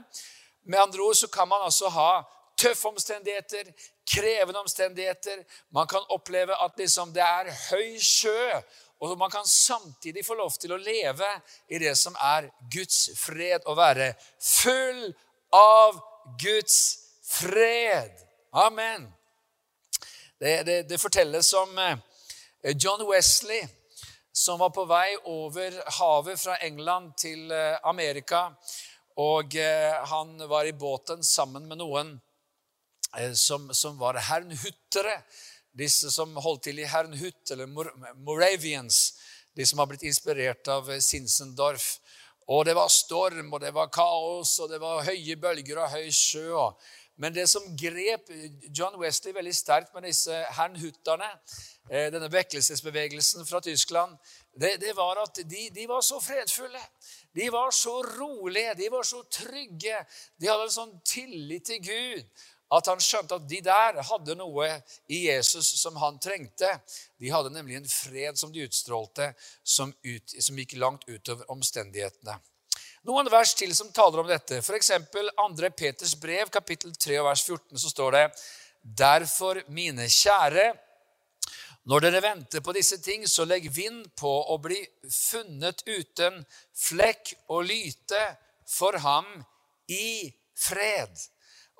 Med 0.69 0.79
andre 0.79 1.01
ord 1.01 1.17
så 1.17 1.29
kan 1.33 1.49
man 1.49 1.65
altså 1.65 1.89
ha 1.89 2.11
tøffe 2.59 2.89
omstendigheter, 2.89 3.71
krevende 4.11 4.61
omstendigheter. 4.61 5.43
Man 5.73 5.89
kan 5.89 6.05
oppleve 6.09 6.57
at 6.65 6.77
liksom 6.79 7.13
det 7.15 7.23
er 7.23 7.53
høy 7.71 7.97
sjø, 8.03 8.61
og 9.01 9.19
man 9.19 9.31
kan 9.31 9.47
samtidig 9.47 10.27
få 10.27 10.35
lov 10.35 10.53
til 10.61 10.75
å 10.75 10.81
leve 10.83 11.29
i 11.71 11.79
det 11.79 11.95
som 11.97 12.17
er 12.21 12.51
Guds 12.73 13.09
fred, 13.17 13.65
og 13.65 13.79
være 13.79 14.13
full 14.43 15.15
av 15.55 16.01
Guds 16.43 16.81
fred. 17.25 18.13
Amen. 18.53 19.07
Det, 20.39 20.63
det, 20.67 20.83
det 20.91 21.01
fortelles 21.01 21.53
om 21.53 21.79
eh, 21.79 21.97
John 22.77 23.03
Wesley, 23.09 23.63
som 24.33 24.59
var 24.59 24.71
på 24.71 24.85
vei 24.87 25.17
over 25.25 25.75
havet 25.99 26.39
fra 26.41 26.59
England 26.63 27.15
til 27.19 27.51
eh, 27.51 27.79
Amerika. 27.83 28.49
Og 29.19 29.57
eh, 29.59 29.95
han 30.07 30.37
var 30.49 30.65
i 30.65 30.73
båten 30.73 31.25
sammen 31.27 31.67
med 31.67 31.81
noen 31.81 32.13
eh, 33.19 33.33
som, 33.35 33.67
som 33.75 33.99
var 33.99 34.21
hernhuttere. 34.29 35.17
Disse 35.79 36.11
som 36.11 36.37
holdt 36.39 36.69
til 36.69 36.79
i 36.83 36.87
Hernhut, 36.89 37.51
eller 37.51 37.67
Moravians. 38.19 39.19
De 39.55 39.67
som 39.67 39.83
har 39.83 39.91
blitt 39.91 40.07
inspirert 40.07 40.71
av 40.71 40.91
eh, 40.91 41.03
Sinsendorf. 41.03 41.97
Og 42.49 42.63
det 42.65 42.77
var 42.79 42.89
storm, 42.95 43.51
og 43.53 43.61
det 43.61 43.75
var 43.75 43.91
kaos, 43.93 44.55
og 44.63 44.71
det 44.71 44.79
var 44.81 45.05
høye 45.05 45.37
bølger 45.37 45.83
og 45.83 45.91
høy 45.97 46.09
sjø. 46.15 46.69
Men 47.19 47.35
det 47.35 47.49
som 47.51 47.67
grep 47.77 48.31
John 48.71 48.95
Wesley 49.03 49.35
veldig 49.35 49.53
sterkt 49.53 49.91
med 49.93 50.07
disse 50.07 50.33
hernhutterne, 50.55 51.27
denne 51.89 52.29
vekkelsesbevegelsen 52.31 53.47
fra 53.49 53.59
Tyskland, 53.65 54.15
det, 54.61 54.77
det 54.81 54.95
var 54.97 55.19
at 55.23 55.41
de, 55.43 55.65
de, 55.75 55.89
var 55.91 56.01
så 56.07 56.21
fredfulle. 56.23 56.81
De 57.38 57.49
var 57.54 57.71
så 57.75 58.00
rolige, 58.02 58.75
de 58.75 58.90
var 58.90 59.07
så 59.07 59.23
trygge. 59.30 60.00
De 60.37 60.50
hadde 60.50 60.66
en 60.66 60.78
sånn 60.80 60.95
tillit 61.07 61.68
til 61.71 61.83
Gud 61.87 62.47
at 62.75 62.88
han 62.90 63.00
skjønte 63.00 63.38
at 63.38 63.47
de 63.49 63.61
der 63.64 64.00
hadde 64.04 64.35
noe 64.37 64.66
i 65.09 65.23
Jesus 65.28 65.71
som 65.80 65.97
han 66.02 66.18
trengte. 66.21 66.68
De 67.21 67.30
hadde 67.33 67.52
nemlig 67.54 67.78
en 67.78 67.88
fred 67.88 68.37
som 68.40 68.52
de 68.52 68.66
utstrålte, 68.66 69.30
som, 69.64 69.92
ut, 70.04 70.35
som 70.37 70.59
gikk 70.61 70.76
langt 70.80 71.07
utover 71.09 71.49
omstendighetene. 71.54 72.37
Noen 73.09 73.30
vers 73.33 73.54
til 73.57 73.73
som 73.76 73.88
taler 73.95 74.21
om 74.21 74.28
dette. 74.28 74.59
F.eks. 74.61 74.90
2. 75.14 75.71
Peters 75.78 76.12
brev, 76.21 76.50
kapittel 76.52 76.92
3, 76.92 77.23
vers 77.25 77.45
14, 77.47 77.78
så 77.78 77.92
står 77.95 78.18
det 78.18 78.26
Derfor, 78.99 79.62
mine 79.73 80.07
kjære, 80.12 80.73
når 81.88 82.04
dere 82.04 82.21
venter 82.21 82.61
på 82.61 82.75
disse 82.76 82.99
ting, 83.00 83.25
så 83.25 83.47
legg 83.49 83.71
vind 83.73 84.11
på 84.18 84.28
å 84.52 84.59
bli 84.61 84.76
funnet 85.09 85.80
uten 85.88 86.42
flekk 86.76 87.33
og 87.49 87.64
lyte 87.71 88.21
for 88.68 88.99
ham 89.00 89.30
i 89.88 90.28
fred. 90.52 91.14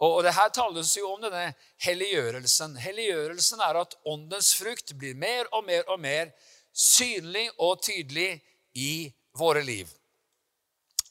Og 0.01 0.23
det 0.25 0.33
her 0.33 0.49
tales 0.55 0.95
jo 0.97 1.11
om 1.11 1.21
denne 1.21 1.51
helliggjørelsen. 1.85 2.79
Helliggjørelsen 2.81 3.61
er 3.67 3.81
at 3.83 3.99
åndens 4.09 4.55
frukt 4.57 4.95
blir 4.97 5.19
mer 5.19 5.51
og 5.53 5.67
mer 5.67 5.85
og 5.91 6.01
mer 6.01 6.31
synlig 6.73 7.49
og 7.59 7.83
tydelig 7.83 8.31
i 8.79 9.11
våre 9.37 9.65
liv. 9.67 9.91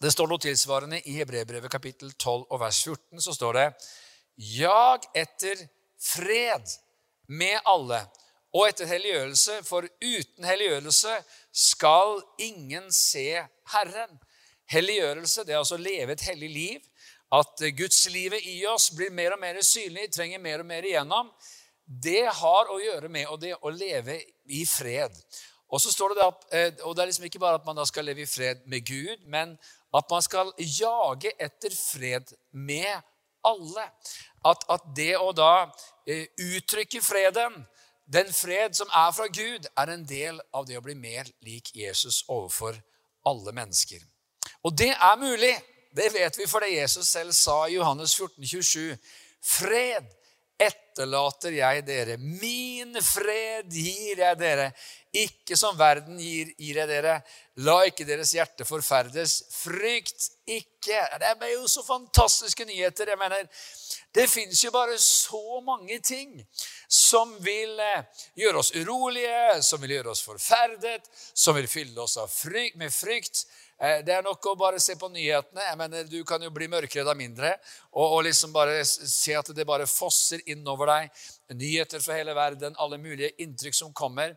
Det 0.02 0.10
står 0.14 0.30
noe 0.30 0.42
tilsvarende 0.42 1.02
i 1.10 1.18
Hebrebrevet 1.20 1.74
kapittel 1.74 2.14
12 2.14 2.48
og 2.48 2.60
vers 2.62 2.80
14. 2.86 3.22
Så 3.22 3.34
står 3.36 3.60
det 3.60 3.68
Jag 4.58 5.06
etter 5.14 5.68
fred 6.02 6.66
med 7.28 7.60
alle 7.66 8.06
og 8.56 8.68
etter 8.68 8.88
helliggjørelse, 8.90 9.60
for 9.68 9.88
uten 10.02 10.48
helliggjørelse 10.48 11.18
skal 11.52 12.22
ingen 12.42 12.88
se 12.94 13.30
Herren. 13.74 14.16
Helliggjørelse 14.72 15.46
det 15.48 15.56
er 15.56 15.62
altså 15.62 15.78
å 15.78 15.84
leve 15.84 16.16
et 16.16 16.26
hellig 16.30 16.50
liv. 16.52 16.88
At 17.34 17.60
gudslivet 17.76 18.46
i 18.48 18.62
oss 18.72 18.88
blir 18.96 19.12
mer 19.12 19.36
og 19.36 19.42
mer 19.42 19.60
synlig, 19.66 20.08
trenger 20.16 20.40
mer 20.40 20.64
og 20.64 20.70
mer 20.70 20.88
igjennom. 20.88 21.32
Det 21.88 22.24
har 22.40 22.72
å 22.72 22.80
gjøre 22.80 23.12
med 23.12 23.32
det 23.44 23.54
å 23.60 23.72
leve 23.72 24.22
i 24.52 24.64
fred. 24.68 25.16
Og 25.68 25.82
så 25.84 25.92
står 25.92 26.14
det 26.14 26.22
da, 26.22 26.30
eh, 26.56 26.74
og 26.88 26.96
det 26.96 27.04
er 27.04 27.10
liksom 27.12 27.28
ikke 27.28 27.44
bare 27.44 27.60
at 27.60 27.68
man 27.68 27.76
da 27.76 27.84
skal 27.88 28.08
leve 28.08 28.24
i 28.24 28.30
fred 28.30 28.64
med 28.72 28.86
Gud, 28.88 29.24
men 29.28 29.58
at 29.96 30.12
man 30.12 30.24
skal 30.24 30.54
jage 30.60 31.34
etter 31.40 31.76
fred 31.76 32.32
med 32.52 33.04
alle. 33.44 33.88
At, 34.48 34.64
at 34.72 34.88
det 34.96 35.14
å 35.20 35.34
da 35.36 35.68
eh, 36.08 36.28
uttrykke 36.56 37.04
freden 37.04 37.60
den 38.08 38.30
fred 38.34 38.76
som 38.76 38.92
er 38.96 39.12
fra 39.12 39.28
Gud, 39.28 39.68
er 39.78 39.92
en 39.92 40.06
del 40.08 40.40
av 40.56 40.68
det 40.68 40.78
å 40.80 40.84
bli 40.84 40.96
mer 40.96 41.28
lik 41.44 41.74
Jesus 41.76 42.24
overfor 42.28 42.78
alle 43.28 43.52
mennesker. 43.56 44.00
Og 44.64 44.76
det 44.78 44.94
er 44.96 45.20
mulig. 45.20 45.56
Det 45.98 46.12
vet 46.14 46.38
vi 46.40 46.48
for 46.48 46.64
det 46.64 46.76
Jesus 46.76 47.10
selv 47.10 47.34
sa 47.36 47.66
i 47.68 47.76
Johannes 47.76 48.14
14, 48.16 48.46
27. 48.46 48.98
Fred 49.44 50.08
etterlater 50.58 51.58
jeg 51.60 51.84
dere. 51.88 52.18
Min 52.18 52.96
fred 53.04 53.72
gir 53.74 54.24
jeg 54.24 54.40
dere. 54.40 54.72
Ikke 55.24 55.58
som 55.58 55.78
verden 55.80 56.20
gir, 56.22 56.54
gir 56.60 56.80
jeg 56.82 56.90
dere. 56.90 57.18
La 57.66 57.80
ikke 57.90 58.06
deres 58.06 58.34
hjerte 58.36 58.66
forferdes. 58.68 59.40
Frykt 59.56 60.30
ikke. 60.46 61.02
Det 61.18 61.32
er 61.32 61.54
jo 61.54 61.68
så 61.72 61.84
fantastiske 61.86 62.68
nyheter. 62.70 63.12
Jeg 63.14 63.20
mener, 63.22 63.48
det 64.16 64.28
fins 64.30 64.64
jo 64.64 64.72
bare 64.76 64.98
så 65.02 65.62
mange 65.66 66.00
ting 66.06 66.38
som 66.88 67.34
vil 67.44 67.80
eh, 67.82 68.26
gjøre 68.38 68.62
oss 68.62 68.74
urolige, 68.78 69.62
som 69.66 69.82
vil 69.82 69.98
gjøre 69.98 70.14
oss 70.14 70.26
forferdet, 70.26 71.10
som 71.34 71.58
vil 71.58 71.70
fylle 71.72 72.04
oss 72.06 72.20
frykt, 72.38 72.78
med 72.78 72.94
frykt. 72.94 73.48
Eh, 73.78 74.00
det 74.02 74.16
er 74.16 74.24
nok 74.26 74.42
å 74.50 74.56
bare 74.58 74.80
se 74.82 74.96
på 74.98 75.10
nyhetene. 75.14 75.62
Jeg 75.62 75.78
mener, 75.78 76.04
Du 76.10 76.24
kan 76.26 76.42
jo 76.42 76.50
bli 76.50 76.68
mørkredd 76.68 77.08
av 77.08 77.18
mindre. 77.18 77.54
Og, 77.92 78.06
og, 78.06 78.24
liksom 78.26 78.54
bare 78.54 78.84
se 78.86 79.36
at 79.38 79.52
det 79.54 79.66
bare 79.66 79.86
fosser 79.86 80.42
innover 80.50 80.90
deg. 80.90 81.12
Nyheter 81.54 82.02
fra 82.02 82.18
hele 82.18 82.34
verden, 82.34 82.76
alle 82.78 82.98
mulige 82.98 83.36
inntrykk 83.38 83.78
som 83.78 83.94
kommer. 83.94 84.34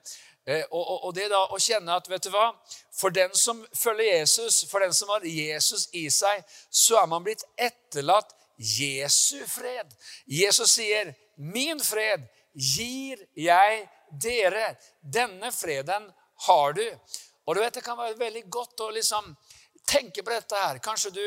Eh, 0.50 0.64
og, 0.70 0.82
og, 0.82 1.04
og, 1.04 1.12
det 1.14 1.28
da 1.30 1.44
å 1.46 1.58
kjenne 1.62 1.94
at 1.94 2.08
vet 2.10 2.26
du 2.26 2.32
hva, 2.34 2.48
For 2.96 3.14
den 3.14 3.30
som 3.38 3.60
følger 3.76 4.18
Jesus, 4.18 4.64
for 4.70 4.82
den 4.82 4.94
som 4.96 5.12
har 5.14 5.22
Jesus 5.22 5.86
i 5.94 6.08
seg, 6.10 6.42
så 6.70 6.98
er 6.98 7.06
man 7.10 7.22
blitt 7.24 7.44
etterlatt 7.54 8.34
Jesu 8.58 9.38
fred. 9.48 9.94
Jesus 10.26 10.74
sier, 10.74 11.14
'Min 11.36 11.80
fred 11.80 12.26
gir 12.52 13.22
jeg 13.36 13.86
dere'. 14.10 14.74
Denne 15.00 15.52
freden 15.52 16.10
har 16.46 16.72
du. 16.72 16.84
Og 17.46 17.54
du 17.54 17.60
vet, 17.60 17.74
Det 17.74 17.84
kan 17.84 17.98
være 17.98 18.18
veldig 18.18 18.44
godt 18.50 18.80
å 18.80 18.90
liksom 18.90 19.36
tenke 19.90 20.22
på 20.22 20.30
dette 20.30 20.58
her. 20.58 20.78
Kanskje 20.82 21.10
du 21.14 21.24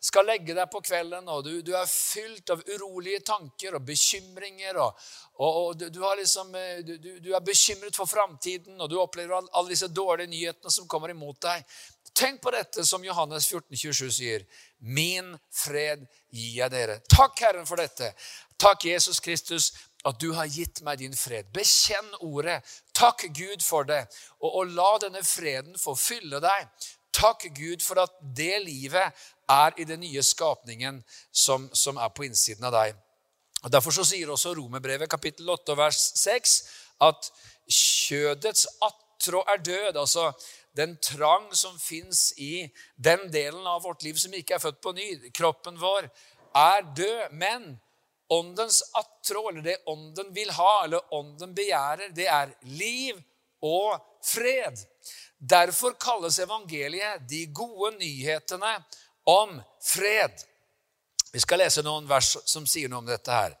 skal 0.00 0.28
legge 0.28 0.54
deg 0.54 0.70
på 0.70 0.80
kvelden, 0.84 1.26
og 1.32 1.42
du, 1.46 1.58
du 1.66 1.72
er 1.76 1.88
fylt 1.90 2.52
av 2.54 2.62
urolige 2.68 3.24
tanker 3.26 3.76
og 3.78 3.86
bekymringer. 3.88 4.78
og, 4.82 5.08
og, 5.38 5.58
og 5.62 5.82
du, 5.82 6.00
liksom, 6.20 6.54
eh, 6.54 6.80
du, 6.86 6.94
du, 7.20 7.32
er 7.34 7.44
bekymret 7.44 7.96
for 7.98 8.10
framtiden, 8.10 8.78
og 8.80 8.90
du 8.90 8.98
opplever 9.02 9.36
alle 9.40 9.74
disse 9.74 9.90
dårlige 9.90 10.30
nyhetene 10.32 10.72
som 10.72 10.88
kommer 10.88 11.14
imot 11.14 11.40
deg. 11.48 11.66
Tenk 12.16 12.40
på 12.40 12.52
dette 12.54 12.84
som 12.86 13.04
Johannes 13.04 13.48
14, 13.50 13.76
27 13.76 14.10
sier. 14.20 14.46
Min 14.78 15.34
fred 15.52 16.06
gir 16.32 16.62
jeg 16.62 16.72
dere. 16.72 17.00
Takk, 17.12 17.42
Herren, 17.44 17.66
for 17.68 17.80
dette. 17.80 18.14
Takk, 18.56 18.86
Jesus 18.88 19.20
Kristus, 19.20 19.72
at 20.06 20.20
du 20.22 20.30
har 20.32 20.48
gitt 20.48 20.80
meg 20.86 21.02
din 21.02 21.16
fred. 21.16 21.50
Bekjenn 21.52 22.08
ordet. 22.24 22.62
Takk 22.96 23.26
Gud 23.36 23.60
for 23.64 23.84
det, 23.84 24.06
og, 24.40 24.48
og 24.48 24.72
la 24.78 24.92
denne 25.02 25.20
freden 25.26 25.76
få 25.80 25.96
fylle 25.98 26.40
deg. 26.40 26.88
Takk 27.16 27.46
Gud 27.56 27.80
for 27.84 28.02
at 28.02 28.12
det 28.36 28.58
livet 28.66 29.26
er 29.48 29.76
i 29.80 29.86
den 29.88 30.02
nye 30.04 30.22
skapningen 30.22 31.00
som, 31.32 31.70
som 31.72 31.96
er 31.96 32.12
på 32.12 32.26
innsiden 32.26 32.66
av 32.68 32.74
deg. 32.76 32.96
Og 33.64 33.72
Derfor 33.72 33.94
så 33.94 34.04
sier 34.04 34.30
også 34.30 34.52
Romerbrevet 34.58 35.10
kapittel 35.10 35.48
8 35.50 35.76
vers 35.78 36.02
6 36.20 36.56
at 37.06 37.30
kjødets 37.72 38.66
attrå 38.84 39.42
er 39.48 39.62
død. 39.64 39.96
Altså 39.96 40.28
den 40.76 40.98
trang 41.02 41.48
som 41.56 41.78
fins 41.80 42.28
i 42.36 42.68
den 42.96 43.30
delen 43.32 43.64
av 43.66 43.82
vårt 43.86 44.04
liv 44.04 44.20
som 44.20 44.34
ikke 44.36 44.58
er 44.58 44.62
født 44.62 44.82
på 44.84 44.92
ny, 44.96 45.08
kroppen 45.34 45.80
vår, 45.80 46.10
er 46.52 46.84
død. 46.96 47.32
Men 47.32 47.74
Åndens 48.28 48.80
attrå, 48.98 49.48
eller 49.48 49.62
det 49.62 49.76
ånden 49.86 50.32
vil 50.34 50.50
ha, 50.50 50.84
eller 50.84 51.14
ånden 51.14 51.52
begjærer, 51.54 52.10
det 52.10 52.26
er 52.26 52.50
liv 52.74 53.20
og 53.62 53.96
fred. 54.24 54.78
Derfor 55.38 55.96
kalles 56.00 56.38
evangeliet 56.38 57.28
de 57.28 57.46
gode 57.46 57.96
nyhetene 57.98 58.72
om 59.26 59.60
fred. 59.84 60.32
Vi 61.32 61.40
skal 61.40 61.60
lese 61.60 61.84
noen 61.84 62.08
vers 62.08 62.36
som 62.48 62.66
sier 62.66 62.88
noe 62.88 63.02
om 63.02 63.08
dette 63.08 63.32
her. 63.32 63.56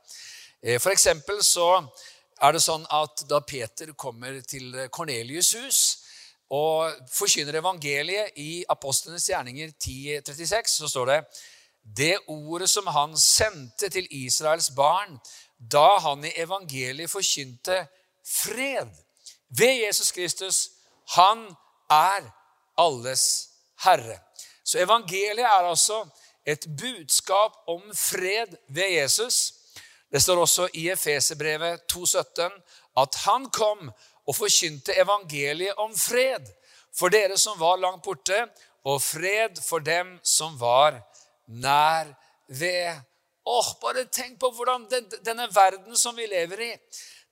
Eh, 0.62 0.78
for 0.80 0.94
eksempel 0.94 1.42
så 1.44 1.68
er 2.42 2.52
det 2.52 2.62
sånn 2.64 2.84
at 2.92 3.24
da 3.28 3.40
Peter 3.44 3.92
kommer 3.96 4.40
til 4.48 4.72
Kornelius' 4.92 5.56
hus 5.60 5.80
og 6.52 6.94
forkynner 7.10 7.58
evangeliet 7.58 8.36
i 8.38 8.64
Apostlenes 8.70 9.26
gjerninger 9.28 9.72
10.36, 9.72 10.76
så 10.78 10.88
står 10.88 11.10
det 11.10 11.20
det 11.96 12.14
ordet 12.28 12.68
som 12.70 12.86
han 12.90 13.16
sendte 13.18 13.88
til 13.90 14.06
Israels 14.10 14.70
barn 14.74 15.18
da 15.58 15.98
han 16.02 16.24
i 16.26 16.34
evangeliet 16.42 17.10
forkynte 17.10 17.80
fred 18.26 18.90
ved 19.48 19.86
Jesus 19.86 20.12
Kristus. 20.12 20.70
Han 21.16 21.46
er 21.90 22.30
alles 22.78 23.48
herre. 23.84 24.18
Så 24.64 24.78
evangeliet 24.78 25.46
er 25.46 25.68
altså 25.68 26.06
et 26.46 26.66
budskap 26.78 27.52
om 27.66 27.82
fred 27.94 28.56
ved 28.68 28.90
Jesus. 28.90 29.54
Det 30.12 30.22
står 30.22 30.40
også 30.40 30.68
i 30.74 30.88
Efeserbrevet 30.90 31.80
2,17 31.92 32.50
at 32.96 33.14
han 33.26 33.50
kom 33.50 33.90
og 34.26 34.36
forkynte 34.36 34.94
evangeliet 34.98 35.74
om 35.78 35.94
fred 35.96 36.46
for 36.96 37.12
dere 37.12 37.36
som 37.38 37.58
var 37.60 37.76
langt 37.80 38.04
borte, 38.04 38.46
og 38.86 39.02
fred 39.02 39.58
for 39.66 39.82
dem 39.84 40.16
som 40.24 40.54
var 40.60 41.00
nær 41.46 42.12
ved. 42.48 43.02
Åh, 43.46 43.68
Bare 43.82 44.06
tenk 44.10 44.38
på 44.40 44.50
hvordan 44.54 44.86
denne 45.26 45.48
verden 45.54 45.96
som 45.98 46.16
vi 46.16 46.26
lever 46.30 46.62
i, 46.68 46.72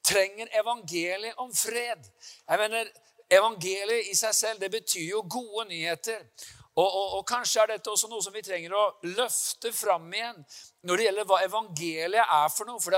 trenger 0.05 0.47
evangeliet 0.61 1.35
om 1.37 1.55
fred. 1.55 2.11
Jeg 2.49 2.59
mener, 2.59 2.93
Evangeliet 3.33 4.11
i 4.11 4.15
seg 4.17 4.35
selv 4.37 4.61
det 4.61 4.71
betyr 4.71 5.07
jo 5.09 5.23
gode 5.31 5.69
nyheter. 5.69 6.21
Og, 6.75 6.87
og, 6.87 7.19
og, 7.19 7.27
Kanskje 7.29 7.63
er 7.63 7.75
dette 7.75 7.91
også 7.91 8.09
noe 8.11 8.23
som 8.23 8.35
vi 8.35 8.43
trenger 8.43 8.75
å 8.75 8.87
løfte 9.15 9.71
fram 9.75 10.09
igjen 10.13 10.41
når 10.85 11.01
det 11.01 11.05
gjelder 11.07 11.29
hva 11.29 11.37
evangeliet 11.47 12.33
er 12.37 12.49
for 12.53 12.69
noe. 12.69 12.81
For 12.83 12.97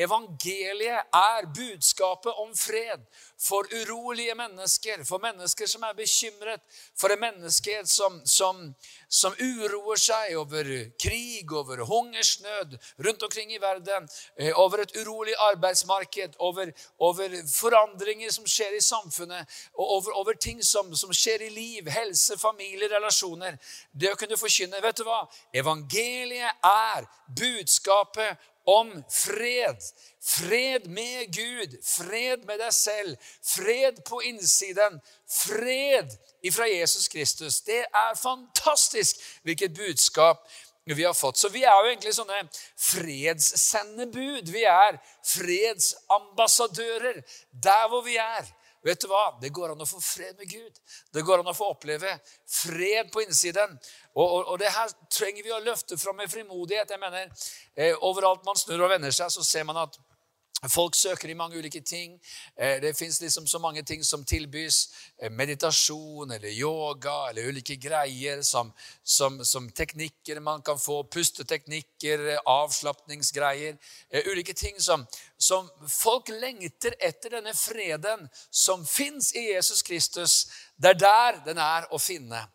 evangeliet 0.00 1.18
er 1.18 1.48
budskapet 1.54 2.40
om 2.42 2.54
fred 2.56 3.04
for 3.38 3.68
urolige 3.70 4.34
mennesker, 4.34 5.04
for 5.06 5.22
mennesker 5.22 5.70
som 5.70 5.84
er 5.86 5.94
bekymret, 5.94 6.64
for 6.98 7.14
en 7.14 7.20
menneskehet 7.22 7.86
som, 7.86 8.16
som, 8.26 8.64
som 9.06 9.36
uroer 9.38 10.00
seg 10.02 10.34
over 10.40 10.72
krig, 10.98 11.52
over 11.54 11.84
hungersnød 11.86 12.74
rundt 13.06 13.22
omkring 13.28 13.54
i 13.54 13.60
verden, 13.62 14.08
eh, 14.40 14.50
over 14.58 14.82
et 14.82 14.96
urolig 14.98 15.36
arbeidsmarked, 15.52 16.34
over, 16.42 16.72
over 16.98 17.38
forandringer 17.52 18.34
som 18.34 18.48
skjer 18.50 18.74
i 18.74 18.82
samfunnet, 18.82 19.46
og 19.78 19.94
over, 20.00 20.18
over 20.18 20.34
ting 20.34 20.58
som, 20.66 20.90
som 20.98 21.14
skjer 21.14 21.46
i 21.46 21.52
liv, 21.54 21.92
helse, 21.94 22.34
familie, 22.42 22.90
relasjoner. 22.90 23.17
Det 23.92 24.12
å 24.12 24.18
kunne 24.18 24.38
forkynne 24.38 24.82
Vet 24.82 25.00
du 25.00 25.04
hva? 25.08 25.24
Evangeliet 25.54 26.64
er 26.64 27.08
budskapet 27.36 28.38
om 28.68 28.90
fred. 29.10 29.82
Fred 30.20 30.86
med 30.92 31.32
Gud, 31.32 31.78
fred 31.84 32.44
med 32.44 32.58
deg 32.60 32.72
selv, 32.76 33.16
fred 33.42 34.02
på 34.04 34.20
innsiden. 34.28 35.00
Fred 35.24 36.12
ifra 36.44 36.68
Jesus 36.68 37.08
Kristus. 37.08 37.60
Det 37.64 37.84
er 37.86 38.18
fantastisk 38.20 39.16
hvilket 39.42 39.74
budskap 39.76 40.44
vi 40.84 41.04
har 41.04 41.14
fått. 41.14 41.36
Så 41.38 41.48
vi 41.48 41.62
er 41.64 41.72
jo 41.80 41.88
egentlig 41.90 42.14
sånne 42.16 42.42
fredssendebud. 42.90 44.52
Vi 44.52 44.64
er 44.68 45.00
fredsambassadører 45.32 47.22
der 47.52 47.88
hvor 47.88 48.04
vi 48.04 48.16
er. 48.20 48.44
Vet 48.88 49.04
du 49.04 49.08
hva? 49.10 49.36
Det 49.40 49.50
går 49.52 49.74
an 49.74 49.84
å 49.84 49.86
få 49.88 50.00
fred 50.00 50.38
med 50.40 50.48
Gud. 50.48 50.78
Det 51.12 51.22
går 51.26 51.42
an 51.42 51.50
å 51.52 51.56
få 51.56 51.70
oppleve 51.74 52.14
fred 52.48 53.10
på 53.12 53.20
innsiden. 53.26 53.74
Og, 54.14 54.24
og, 54.24 54.52
og 54.54 54.60
det 54.62 54.72
her 54.72 54.94
trenger 55.12 55.44
vi 55.44 55.52
å 55.52 55.60
løfte 55.60 55.98
fram 56.00 56.16
med 56.22 56.32
frimodighet. 56.32 56.94
Jeg 56.94 57.02
mener, 57.02 57.28
eh, 57.76 58.06
Overalt 58.08 58.46
man 58.48 58.56
snur 58.56 58.86
og 58.86 58.94
vender 58.94 59.12
seg, 59.12 59.28
så 59.34 59.44
ser 59.44 59.68
man 59.68 59.82
at 59.84 59.98
Folk 60.66 60.96
søker 60.98 61.30
i 61.30 61.36
mange 61.38 61.54
ulike 61.58 61.80
ting. 61.86 62.16
Eh, 62.58 62.80
det 62.82 62.96
fins 62.98 63.20
liksom 63.20 63.46
så 63.46 63.60
mange 63.62 63.82
ting 63.86 64.02
som 64.04 64.24
tilbys. 64.24 64.88
Eh, 65.22 65.30
meditasjon 65.30 66.32
eller 66.34 66.50
yoga 66.50 67.28
eller 67.30 67.46
ulike 67.46 67.76
greier 67.78 68.42
som, 68.42 68.72
som, 69.04 69.44
som 69.44 69.68
teknikker 69.70 70.40
man 70.40 70.62
kan 70.62 70.78
få. 70.78 71.04
Pusteteknikker, 71.14 72.24
eh, 72.32 72.40
avslapningsgreier. 72.44 73.76
Ulike 74.26 74.54
ting 74.54 74.80
som, 74.82 75.06
som 75.38 75.70
folk 75.86 76.28
lengter 76.28 76.96
etter 76.98 77.38
denne 77.38 77.54
freden 77.54 78.26
som 78.50 78.82
fins 78.86 79.30
i 79.38 79.52
Jesus 79.52 79.82
Kristus. 79.86 80.48
Det 80.74 80.96
er 80.96 80.98
der 81.04 81.38
den 81.46 81.62
er 81.62 81.86
å 81.94 82.02
finne. 82.02 82.48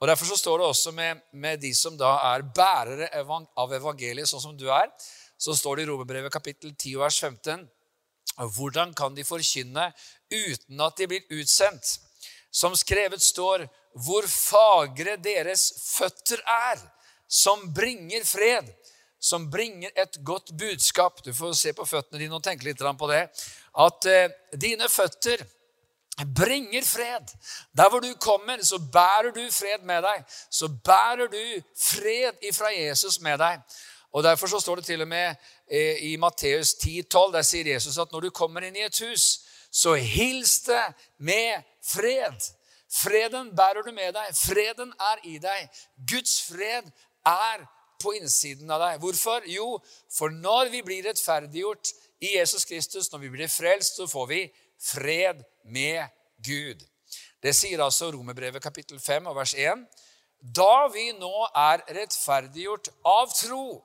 Og 0.00 0.08
Derfor 0.08 0.32
så 0.32 0.36
står 0.36 0.58
det 0.58 0.66
også 0.66 0.92
med, 0.96 1.20
med 1.32 1.60
de 1.60 1.74
som 1.76 1.96
da 1.96 2.16
er 2.32 2.42
bærere 2.56 3.10
av 3.20 3.76
evangeliet, 3.76 4.28
sånn 4.28 4.42
som 4.42 4.56
du 4.56 4.66
er 4.72 4.88
så 5.44 5.54
står 5.56 5.76
det 5.76 5.84
i 5.84 5.88
Romerbrevet 5.90 6.32
kapittel 6.32 6.72
10 6.72 6.94
vers 7.02 7.20
15 7.20 7.66
hvordan 8.56 8.94
kan 8.94 9.14
de 9.14 9.24
forkynne 9.24 9.90
uten 10.32 10.80
at 10.80 10.96
de 10.98 11.06
blir 11.06 11.36
utsendt? 11.36 11.98
Som 12.50 12.76
skrevet 12.78 13.22
står, 13.22 13.66
hvor 14.06 14.26
fagre 14.30 15.16
deres 15.22 15.68
føtter 15.82 16.42
er, 16.50 16.80
som 17.28 17.68
bringer 17.74 18.24
fred, 18.26 18.70
som 19.18 19.48
bringer 19.50 19.90
et 19.96 20.18
godt 20.26 20.52
budskap. 20.58 21.22
Du 21.24 21.32
får 21.34 21.54
se 21.58 21.72
på 21.74 21.86
føttene 21.86 22.22
dine 22.22 22.36
og 22.36 22.44
tenke 22.44 22.66
litt 22.66 22.82
på 22.82 23.10
det. 23.10 23.24
At 23.74 24.06
eh, 24.06 24.34
dine 24.60 24.88
føtter 24.88 25.42
bringer 26.26 26.82
fred. 26.86 27.32
Der 27.72 27.90
hvor 27.90 28.00
du 28.00 28.12
kommer, 28.20 28.62
så 28.62 28.78
bærer 28.78 29.32
du 29.34 29.42
fred 29.50 29.82
med 29.82 30.02
deg. 30.02 30.24
Så 30.50 30.68
bærer 30.68 31.26
du 31.30 31.62
fred 31.76 32.38
ifra 32.42 32.70
Jesus 32.74 33.20
med 33.20 33.38
deg. 33.42 33.62
Og 34.14 34.22
Derfor 34.22 34.46
så 34.46 34.60
står 34.60 34.78
det 34.78 34.84
til 34.86 35.02
og 35.02 35.08
med 35.10 35.34
eh, 35.66 36.12
i 36.12 36.16
Matteus 36.16 36.74
10, 36.74 37.02
12, 37.02 37.32
der 37.34 37.42
sier 37.42 37.72
Jesus 37.72 37.98
at 37.98 38.12
når 38.12 38.28
du 38.28 38.30
kommer 38.30 38.62
inn 38.62 38.76
i 38.78 38.84
et 38.86 39.00
hus, 39.02 39.40
så 39.74 39.96
hils 39.98 40.60
det 40.68 40.84
med 41.18 41.64
fred. 41.82 42.38
Freden 42.94 43.50
bærer 43.56 43.82
du 43.82 43.90
med 43.92 44.12
deg. 44.14 44.36
Freden 44.38 44.92
er 45.02 45.24
i 45.26 45.38
deg. 45.42 45.80
Guds 46.10 46.36
fred 46.46 46.92
er 47.26 47.64
på 48.02 48.14
innsiden 48.14 48.70
av 48.70 48.84
deg. 48.84 49.00
Hvorfor? 49.02 49.48
Jo, 49.50 49.80
for 50.14 50.30
når 50.30 50.70
vi 50.70 50.82
blir 50.86 51.08
rettferdiggjort 51.08 51.90
i 52.22 52.36
Jesus 52.36 52.64
Kristus, 52.70 53.10
når 53.12 53.24
vi 53.24 53.32
blir 53.34 53.50
frelst, 53.50 53.98
så 53.98 54.06
får 54.06 54.28
vi 54.30 54.42
fred 54.78 55.42
med 55.64 56.06
Gud. 56.38 56.84
Det 57.42 57.54
sier 57.56 57.82
altså 57.82 58.12
Romerbrevet 58.14 58.62
kapittel 58.62 59.00
5 59.00 59.26
og 59.32 59.36
vers 59.40 59.56
1. 59.58 59.82
Da 60.54 60.86
vi 60.92 61.10
nå 61.18 61.48
er 61.50 61.82
rettferdiggjort 61.98 62.92
av 63.10 63.34
tro, 63.34 63.82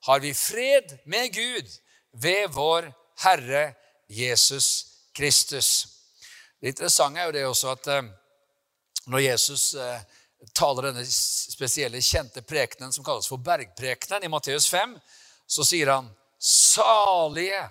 har 0.00 0.20
vi 0.20 0.34
fred 0.34 0.98
med 1.04 1.34
Gud 1.34 1.78
ved 2.12 2.50
vår 2.54 2.92
Herre 3.24 3.74
Jesus 4.08 4.86
Kristus. 5.12 5.86
Det 6.60 6.68
interessante 6.68 7.20
er 7.20 7.28
jo 7.28 7.34
det 7.34 7.46
også 7.46 7.72
at 7.74 7.90
eh, 7.92 8.08
når 9.06 9.24
Jesus 9.24 9.74
eh, 9.74 10.00
taler 10.54 10.90
denne 10.90 11.04
spesielle, 11.08 12.02
kjente 12.02 12.42
prekenen 12.46 12.92
som 12.94 13.06
kalles 13.06 13.28
for 13.30 13.42
bergprekenen 13.42 14.26
i 14.26 14.30
Matteus 14.30 14.68
5, 14.70 14.96
så 15.46 15.66
sier 15.66 15.92
han 15.92 16.10
salige 16.38 17.62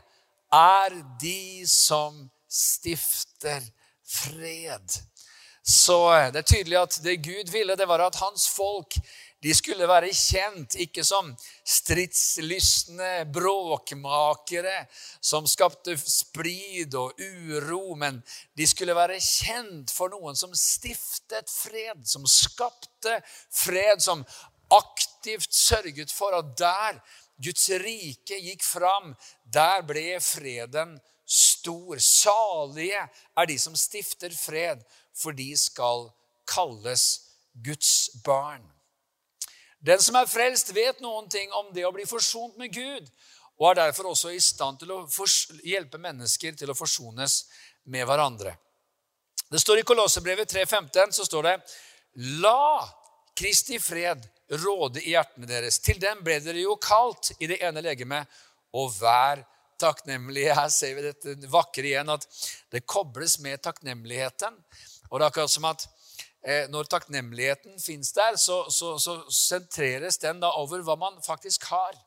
er 0.53 0.95
de 1.21 1.67
som 1.67 2.25
stifter 2.47 3.63
fred. 4.07 4.99
Så 5.67 5.99
eh, 6.15 6.29
det 6.31 6.43
er 6.43 6.51
tydelig 6.53 6.79
at 6.79 6.99
det 7.03 7.19
Gud 7.25 7.51
ville, 7.51 7.75
det 7.75 7.87
var 7.89 8.03
at 8.05 8.19
hans 8.21 8.47
folk 8.55 8.95
de 9.43 9.53
skulle 9.53 9.85
være 9.89 10.09
kjent 10.17 10.75
ikke 10.81 11.03
som 11.05 11.29
stridslystne 11.67 13.27
bråkmakere 13.33 14.79
som 15.21 15.45
skapte 15.49 15.93
splid 16.01 16.95
og 16.97 17.19
uro, 17.21 17.95
men 17.95 18.17
de 18.57 18.67
skulle 18.67 18.95
være 18.97 19.19
kjent 19.21 19.93
for 19.93 20.09
noen 20.13 20.37
som 20.37 20.55
stiftet 20.57 21.51
fred, 21.53 22.01
som 22.09 22.25
skapte 22.25 23.19
fred, 23.53 24.01
som 24.01 24.25
aktivt 24.73 25.53
sørget 25.53 26.11
for 26.11 26.33
at 26.37 26.55
der 26.57 26.97
Guds 27.37 27.67
rike 27.83 28.39
gikk 28.41 28.65
fram, 28.65 29.13
der 29.45 29.83
ble 29.85 30.17
freden 30.23 30.95
stor. 31.27 31.99
Salige 32.01 33.03
er 33.37 33.45
de 33.45 33.59
som 33.61 33.75
stifter 33.77 34.33
fred, 34.33 34.81
for 35.13 35.37
de 35.37 35.51
skal 35.57 36.09
kalles 36.49 37.05
Guds 37.53 38.09
barn. 38.25 38.65
Den 39.79 40.01
som 40.01 40.17
er 40.17 40.29
frelst, 40.29 40.73
vet 40.75 41.01
noen 41.03 41.29
ting 41.29 41.51
om 41.55 41.69
det 41.73 41.85
å 41.85 41.93
bli 41.95 42.05
forsont 42.09 42.57
med 42.57 42.73
Gud, 42.73 43.09
og 43.57 43.71
er 43.71 43.81
derfor 43.81 44.11
også 44.11 44.31
i 44.33 44.41
stand 44.41 44.79
til 44.81 44.93
å 44.93 45.03
hjelpe 45.65 45.99
mennesker 46.01 46.57
til 46.57 46.71
å 46.71 46.77
forsones 46.77 47.43
med 47.89 48.05
hverandre. 48.05 48.53
Det 49.47 49.61
står 49.61 49.81
I 49.81 49.85
Kolossebrevet 49.87 50.49
3,15 50.51 51.15
så 51.15 51.25
står 51.25 51.47
det 51.47 51.55
La 52.37 52.83
Kristi 53.37 53.77
fred 53.79 54.25
råde 54.63 55.01
i 55.03 55.13
hjertene 55.13 55.47
deres. 55.49 55.79
Til 55.83 55.99
dem 56.01 56.23
ble 56.25 56.39
dere 56.43 56.63
jo 56.63 56.75
kalt 56.81 57.31
i 57.39 57.49
det 57.49 57.59
ene 57.63 57.83
legemet, 57.85 58.27
og 58.75 58.91
vær 58.97 59.43
takknemlige. 59.79 60.55
Her 60.57 60.69
ser 60.73 60.97
vi 60.97 61.05
dette 61.05 61.51
vakre 61.51 61.85
igjen, 61.85 62.09
at 62.11 62.25
det 62.73 62.85
kobles 62.89 63.37
med 63.43 63.61
takknemligheten. 63.63 64.57
Og 65.09 65.19
det 65.19 65.23
er 65.23 65.29
akkurat 65.29 65.53
som 65.53 65.67
at 65.69 65.85
når 66.71 66.87
takknemligheten 66.87 67.75
fins 67.83 68.13
der, 68.15 68.37
så, 68.39 68.61
så, 68.71 68.93
så, 69.03 69.17
sentreres 69.33 70.19
den 70.21 70.39
da 70.39 70.53
over 70.55 70.83
hva 70.87 70.95
man 70.99 71.17
faktisk 71.25 71.67
har. 71.67 71.97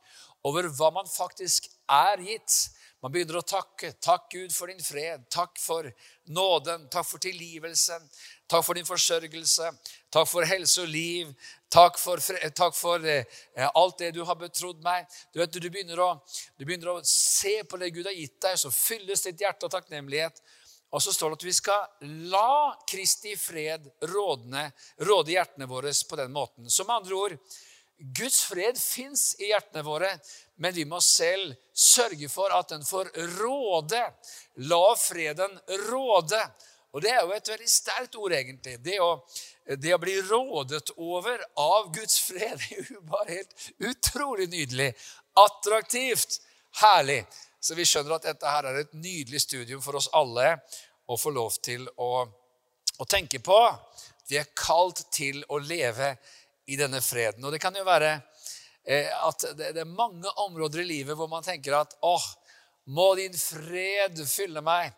Over 0.48 0.70
hva 0.72 0.88
man 0.96 1.08
faktisk 1.10 1.68
er 1.92 2.22
gitt. 2.24 2.54
Man 3.00 3.12
begynner 3.12 3.38
å 3.40 3.44
takke. 3.44 3.94
Takk, 4.00 4.26
Gud, 4.32 4.52
for 4.52 4.68
din 4.68 4.82
fred. 4.84 5.22
Takk 5.32 5.56
for 5.60 5.88
nåden. 6.28 6.84
Takk 6.92 7.06
for 7.08 7.22
tilgivelsen. 7.22 8.04
Takk 8.50 8.64
for 8.66 8.76
din 8.76 8.88
forsørgelse. 8.88 9.70
Takk 10.12 10.28
for 10.28 10.48
helse 10.48 10.84
og 10.84 10.92
liv. 10.92 11.30
Takk 11.72 11.96
for, 12.02 12.20
takk 12.56 12.76
for 12.76 13.04
eh, 13.08 13.24
alt 13.68 14.00
det 14.02 14.10
du 14.16 14.20
har 14.28 14.36
betrodd 14.36 14.82
meg. 14.84 15.08
Du, 15.32 15.40
vet, 15.40 15.52
du, 15.54 15.68
begynner 15.70 16.02
å, 16.04 16.10
du 16.58 16.66
begynner 16.66 16.92
å 16.92 17.00
se 17.06 17.60
på 17.64 17.80
det 17.80 17.92
Gud 17.94 18.08
har 18.10 18.16
gitt 18.16 18.36
deg, 18.42 18.58
så 18.60 18.72
fylles 18.74 19.24
ditt 19.24 19.44
hjerte 19.46 19.68
av 19.68 19.76
takknemlighet. 19.78 20.42
Og 20.90 21.02
så 21.02 21.12
står 21.14 21.30
det 21.30 21.38
at 21.38 21.46
vi 21.46 21.54
skal 21.54 22.06
la 22.32 22.76
Kristi 22.88 23.36
fred 23.38 23.86
rådne, 24.10 24.64
råde 25.06 25.36
hjertene 25.36 25.68
våre 25.70 25.92
på 26.08 26.18
den 26.18 26.32
måten. 26.34 26.70
Som 26.70 26.90
andre 26.90 27.14
ord 27.14 27.36
Guds 28.00 28.44
fred 28.48 28.78
fins 28.80 29.34
i 29.38 29.50
hjertene 29.50 29.84
våre, 29.84 30.08
men 30.56 30.72
vi 30.72 30.86
må 30.88 31.02
selv 31.04 31.52
sørge 31.72 32.30
for 32.32 32.52
at 32.56 32.72
den 32.72 32.84
får 32.86 33.12
råde. 33.36 34.00
La 34.72 34.84
freden 34.96 35.58
råde. 35.90 36.40
Og 36.90 37.04
det 37.04 37.12
er 37.12 37.20
jo 37.22 37.34
et 37.36 37.50
veldig 37.52 37.70
sterkt 37.70 38.16
ord, 38.18 38.32
egentlig. 38.34 38.78
Det 38.82 38.96
å, 39.04 39.10
det 39.78 39.92
å 39.94 40.00
bli 40.02 40.16
rådet 40.26 40.94
over 40.96 41.44
av 41.60 41.92
Guds 41.94 42.18
fred 42.24 42.64
er 42.72 42.88
jo 42.88 43.04
bare 43.06 43.36
helt 43.42 43.68
utrolig 43.92 44.48
nydelig. 44.50 44.90
Attraktivt. 45.44 46.40
Herlig. 46.80 47.22
Så 47.60 47.76
vi 47.76 47.84
skjønner 47.84 48.16
at 48.16 48.24
dette 48.24 48.48
her 48.48 48.66
er 48.70 48.80
et 48.80 48.94
nydelig 48.96 49.42
studium 49.44 49.82
for 49.84 49.98
oss 49.98 50.08
alle 50.16 50.54
å 51.10 51.16
få 51.20 51.32
lov 51.34 51.58
til 51.60 51.84
å, 52.00 52.24
å 52.24 53.06
tenke 53.08 53.42
på. 53.44 53.58
Vi 54.30 54.38
er 54.40 54.52
kalt 54.56 55.04
til 55.12 55.42
å 55.52 55.58
leve 55.60 56.14
i 56.70 56.78
denne 56.80 57.02
freden. 57.04 57.44
Og 57.44 57.52
det 57.52 57.60
kan 57.60 57.76
jo 57.76 57.84
være 57.84 58.14
eh, 58.16 59.10
at 59.12 59.44
det, 59.58 59.74
det, 59.74 59.82
er 59.82 59.90
mange 59.90 60.30
områder 60.46 60.84
i 60.84 60.88
livet 60.88 61.18
hvor 61.18 61.28
man 61.28 61.44
tenker 61.44 61.76
at 61.82 61.96
åh, 62.06 62.28
må 62.94 63.12
din 63.18 63.36
fred 63.36 64.22
fylle 64.24 64.62
meg. 64.64 64.94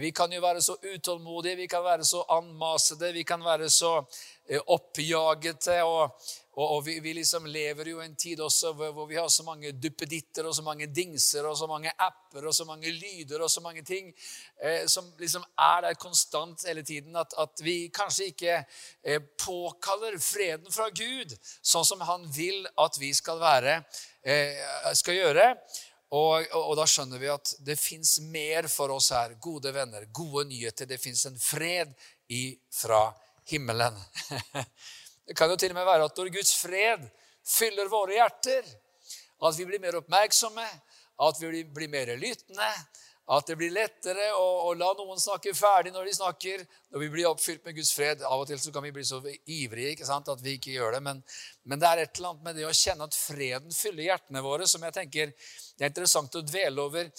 Vi 0.00 0.10
kan 0.14 0.32
jo 0.32 0.42
være 0.42 0.62
så 0.62 0.76
utålmodige, 0.82 1.58
vi 1.62 1.70
kan 1.70 1.82
være 1.84 2.04
så 2.06 2.22
anmasede, 2.30 3.12
vi 3.14 3.24
kan 3.26 3.42
være 3.44 3.70
så 3.70 3.96
eh, 4.46 4.60
oppjagete. 4.66 5.82
og 5.86 6.10
og, 6.60 6.76
og 6.76 6.82
vi, 6.84 6.98
vi, 7.00 7.14
liksom 7.16 7.46
lever 7.48 7.88
jo 7.88 8.02
en 8.04 8.14
tid 8.20 8.40
også 8.44 8.74
hvor, 8.76 8.92
hvor, 8.92 9.06
vi 9.08 9.16
har 9.16 9.28
så 9.32 9.44
mange 9.46 9.72
duppeditter 9.72 10.44
og 10.44 10.54
så 10.56 10.64
mange 10.66 10.90
dingser 10.92 11.46
og 11.48 11.56
så 11.56 11.68
mange 11.70 11.92
apper 11.96 12.48
og 12.50 12.54
så 12.56 12.66
mange 12.68 12.92
lyder 12.92 13.40
og 13.40 13.50
så 13.50 13.62
mange 13.64 13.84
ting 13.86 14.10
eh, 14.60 14.84
som 14.90 15.08
liksom 15.20 15.46
er 15.56 15.86
der 15.86 15.96
konstant 16.00 16.66
hele 16.68 16.84
tiden. 16.84 17.16
At, 17.16 17.32
at 17.40 17.64
vi 17.64 17.88
kanskje 17.94 18.28
ikke 18.34 18.58
eh, 18.60 19.22
påkaller 19.40 20.18
freden 20.20 20.68
fra 20.72 20.90
Gud 20.92 21.32
sånn 21.62 21.86
som 21.88 22.04
han 22.04 22.28
vil 22.34 22.66
at 22.76 23.00
vi 23.00 23.14
skal 23.16 23.40
være, 23.40 23.80
eh, 24.20 24.92
skal 25.00 25.16
gjøre. 25.16 25.48
Og, 26.10 26.44
og, 26.50 26.62
og, 26.64 26.76
da 26.76 26.84
skjønner 26.90 27.20
vi 27.22 27.28
at 27.30 27.52
det 27.62 27.78
fins 27.78 28.16
mer 28.34 28.66
for 28.68 28.90
oss 28.92 29.12
her. 29.14 29.36
Gode 29.40 29.70
venner, 29.72 30.08
gode 30.12 30.48
nyheter. 30.50 30.88
Det 30.90 30.98
fins 31.00 31.22
en 31.30 31.38
fred 31.38 31.94
ifra 32.26 33.04
himmelen. 33.48 33.96
Det 35.30 35.36
kan 35.38 35.46
jo 35.46 35.54
til 35.54 35.70
og 35.70 35.76
med 35.78 35.86
være 35.86 36.06
at 36.08 36.16
når 36.18 36.28
Guds 36.34 36.56
fred 36.58 37.02
fyller 37.46 37.86
våre 37.86 38.16
hjerter, 38.16 38.66
at 39.46 39.58
vi 39.60 39.66
blir 39.68 39.78
mer 39.78 40.00
oppmerksomme, 40.00 40.64
at 41.22 41.36
vi 41.38 41.60
blir 41.70 41.90
mer 41.92 42.10
lyttende, 42.18 42.70
at 43.30 43.46
det 43.46 43.54
blir 43.60 43.70
lettere 43.70 44.24
å, 44.34 44.46
å, 44.66 44.72
la 44.74 44.88
noen 44.98 45.20
snakke 45.22 45.52
ferdig 45.54 45.92
når 45.94 46.08
de 46.08 46.14
snakker, 46.16 46.64
når 46.90 47.02
vi 47.04 47.10
blir 47.12 47.28
oppfylt 47.30 47.62
med 47.62 47.76
Guds 47.76 47.92
fred. 47.94 48.24
Av 48.26 48.42
og 48.42 48.48
til 48.50 48.58
så 48.58 48.72
kan 48.74 48.82
vi 48.82 48.90
bli 48.96 49.04
så 49.06 49.20
ivrige 49.22 49.92
ikke 49.94 50.08
sant, 50.08 50.32
at 50.34 50.42
vi 50.42 50.56
ikke 50.58 50.74
gjør 50.74 50.96
det. 50.96 51.02
Men, 51.06 51.20
men, 51.62 51.78
det 51.78 51.86
er 51.86 52.02
et 52.02 52.18
eller 52.18 52.32
annet 52.32 52.48
med 52.48 52.58
det 52.58 52.66
å 52.66 52.74
kjenne 52.74 53.06
at 53.06 53.14
freden 53.14 53.76
fyller 53.76 54.08
hjertene 54.08 54.42
våre, 54.42 54.66
som 54.66 54.82
jeg 54.82 54.96
tenker 54.96 55.30
det 55.30 55.86
er 55.86 55.92
interessant 55.92 56.40
å 56.40 56.42
dvele 56.42 56.88
over. 56.88 57.12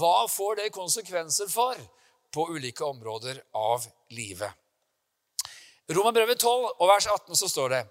Hva 0.00 0.22
får 0.32 0.62
det 0.62 0.72
konsekvenser 0.78 1.52
for 1.52 1.84
på 2.32 2.48
ulike 2.56 2.88
områder 2.88 3.44
av 3.60 3.84
livet? 4.16 4.67
Romerbrevet 5.88 6.40
12 6.40 6.66
og 6.78 6.88
vers 6.88 7.06
18 7.06 7.36
så 7.36 7.48
står 7.48 7.74
det 7.74 7.84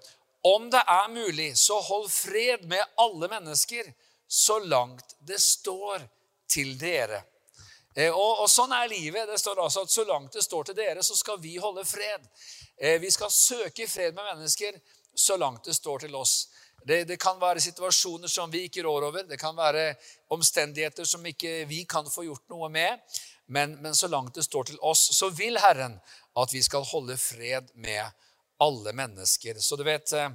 om 0.46 0.68
det 0.70 0.80
er 0.86 1.08
mulig, 1.10 1.48
så 1.58 1.80
hold 1.82 2.06
fred 2.14 2.62
med 2.70 2.84
alle 2.96 3.28
mennesker 3.28 3.90
så 4.28 4.58
langt 4.58 5.16
det 5.26 5.40
står 5.42 6.04
til 6.48 6.76
dere. 6.78 7.24
Eh, 7.98 8.12
og, 8.12 8.44
og, 8.44 8.46
sånn 8.50 8.72
er 8.76 8.86
livet. 8.92 9.26
Det 9.26 9.40
står 9.40 9.58
altså 9.64 9.82
at 9.82 9.90
Så 9.90 10.04
langt 10.06 10.32
det 10.32 10.44
står 10.44 10.68
til 10.68 10.78
dere, 10.78 11.02
så 11.02 11.16
skal 11.18 11.40
vi 11.42 11.56
holde 11.58 11.84
fred. 11.84 12.28
Eh, 12.76 13.00
vi 13.02 13.10
skal 13.10 13.32
søke 13.34 13.88
fred 13.90 14.14
med 14.14 14.24
mennesker 14.34 14.78
så 15.14 15.36
langt 15.36 15.64
det 15.66 15.74
står 15.74 16.06
til 16.06 16.14
oss. 16.14 16.48
Det, 16.86 17.02
det, 17.08 17.18
kan 17.18 17.40
være 17.40 17.60
situasjoner 17.60 18.30
som 18.30 18.50
vi 18.50 18.62
ikke 18.68 18.84
rår 18.86 19.08
over. 19.08 19.26
Det 19.26 19.40
kan 19.40 19.56
være 19.56 19.96
omstendigheter 20.30 21.04
som 21.04 21.26
ikke 21.26 21.64
vi 21.66 21.82
kan 21.90 22.06
få 22.06 22.28
gjort 22.28 22.46
noe 22.52 22.70
med. 22.70 23.18
Men, 23.48 23.76
men 23.82 23.94
så 23.94 24.08
langt 24.08 24.34
det 24.34 24.44
står 24.44 24.64
til 24.68 24.80
oss, 24.84 25.08
så 25.16 25.30
vil 25.32 25.56
Herren 25.58 25.96
at 26.36 26.52
vi 26.52 26.62
skal 26.62 26.84
holde 26.84 27.16
fred 27.16 27.70
med 27.74 28.04
alle 28.60 28.92
mennesker. 28.92 29.58
Så 29.58 29.76
du 29.76 29.84
vet, 29.84 30.12
eh, 30.12 30.30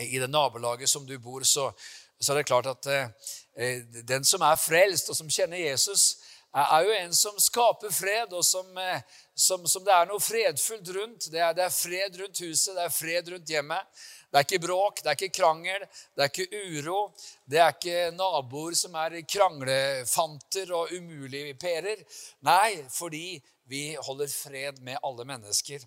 i 0.00 0.18
det 0.18 0.30
nabolaget 0.30 0.88
som 0.88 1.06
du 1.06 1.18
bor, 1.18 1.44
så, 1.44 1.72
så 2.20 2.32
er 2.32 2.40
det 2.40 2.48
klart 2.48 2.70
at 2.72 2.86
eh, 2.86 3.84
den 4.04 4.24
som 4.24 4.42
er 4.42 4.56
frelst, 4.56 5.10
og 5.10 5.16
som 5.16 5.30
kjenner 5.30 5.60
Jesus, 5.60 6.16
er 6.56 6.86
jo 6.86 6.92
en 6.96 7.14
som 7.14 7.36
skaper 7.40 7.92
fred, 7.92 8.32
og 8.32 8.44
som, 8.44 8.78
eh, 8.80 9.00
som, 9.34 9.66
som 9.68 9.84
det 9.84 9.92
er 9.92 10.08
noe 10.08 10.22
fredfullt 10.22 10.88
rundt. 10.96 11.28
Det 11.32 11.40
er, 11.40 11.52
det 11.56 11.66
er, 11.66 11.74
fred 11.74 12.20
rundt 12.20 12.40
huset, 12.40 12.74
det 12.76 12.84
er 12.86 12.94
fred 12.94 13.32
rundt 13.34 13.52
hjemmet. 13.52 14.04
Det 14.26 14.40
er 14.40 14.46
ikke 14.46 14.62
bråk, 14.66 15.02
det 15.02 15.10
er 15.10 15.18
ikke 15.18 15.38
krangel, 15.38 15.84
det 16.14 16.24
er 16.24 16.30
ikke 16.32 16.62
uro. 16.76 17.00
Det 17.46 17.60
er 17.62 17.74
ikke 17.74 18.10
naboer 18.16 18.74
som 18.76 18.96
er 18.98 19.20
kranglefanter 19.22 20.72
og 20.74 20.92
umulige 20.96 21.54
pærer. 21.60 22.02
Nei, 22.46 22.82
fordi 22.90 23.38
vi 23.70 23.94
holder 23.94 24.30
fred 24.30 24.82
med 24.82 24.98
alle 25.02 25.24
mennesker. 25.28 25.86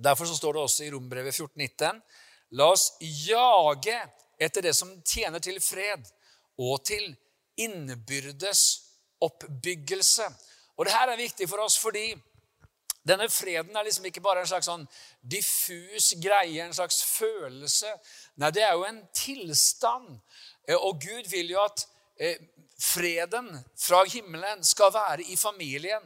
Derfor 0.00 0.24
så 0.24 0.36
står 0.38 0.56
det 0.56 0.62
også 0.62 0.84
i 0.84 0.92
Rombrevet 0.94 1.34
14,19.: 1.34 2.00
La 2.56 2.70
oss 2.72 2.92
jage 3.00 3.98
etter 4.40 4.64
det 4.64 4.74
som 4.74 4.94
tjener 5.04 5.42
til 5.42 5.60
fred 5.60 6.06
og 6.58 6.84
til 6.86 7.10
innbyrdes 7.60 8.62
oppbyggelse. 9.20 10.26
Og 10.78 10.86
det 10.86 10.94
her 10.94 11.12
er 11.12 11.20
viktig 11.20 11.48
for 11.48 11.60
oss 11.66 11.76
fordi 11.78 12.14
denne 13.08 13.28
freden 13.32 13.76
er 13.76 13.86
liksom 13.86 14.04
ikke 14.04 14.20
bare 14.20 14.42
en 14.42 14.48
slags 14.50 14.68
sånn 14.68 14.84
diffus 15.22 16.12
greie, 16.20 16.60
en 16.64 16.76
slags 16.76 17.00
følelse. 17.08 17.88
Nei, 18.40 18.50
det 18.52 18.64
er 18.66 18.76
jo 18.76 18.84
en 18.84 19.00
tilstand. 19.16 20.18
Eh, 20.68 20.76
og 20.76 21.00
Gud 21.00 21.30
vil 21.32 21.54
jo 21.54 21.62
at 21.64 21.86
eh, 22.20 22.36
freden 22.80 23.48
fra 23.80 24.04
himmelen 24.04 24.64
skal 24.64 24.92
være 24.94 25.24
i 25.32 25.36
familien. 25.40 26.04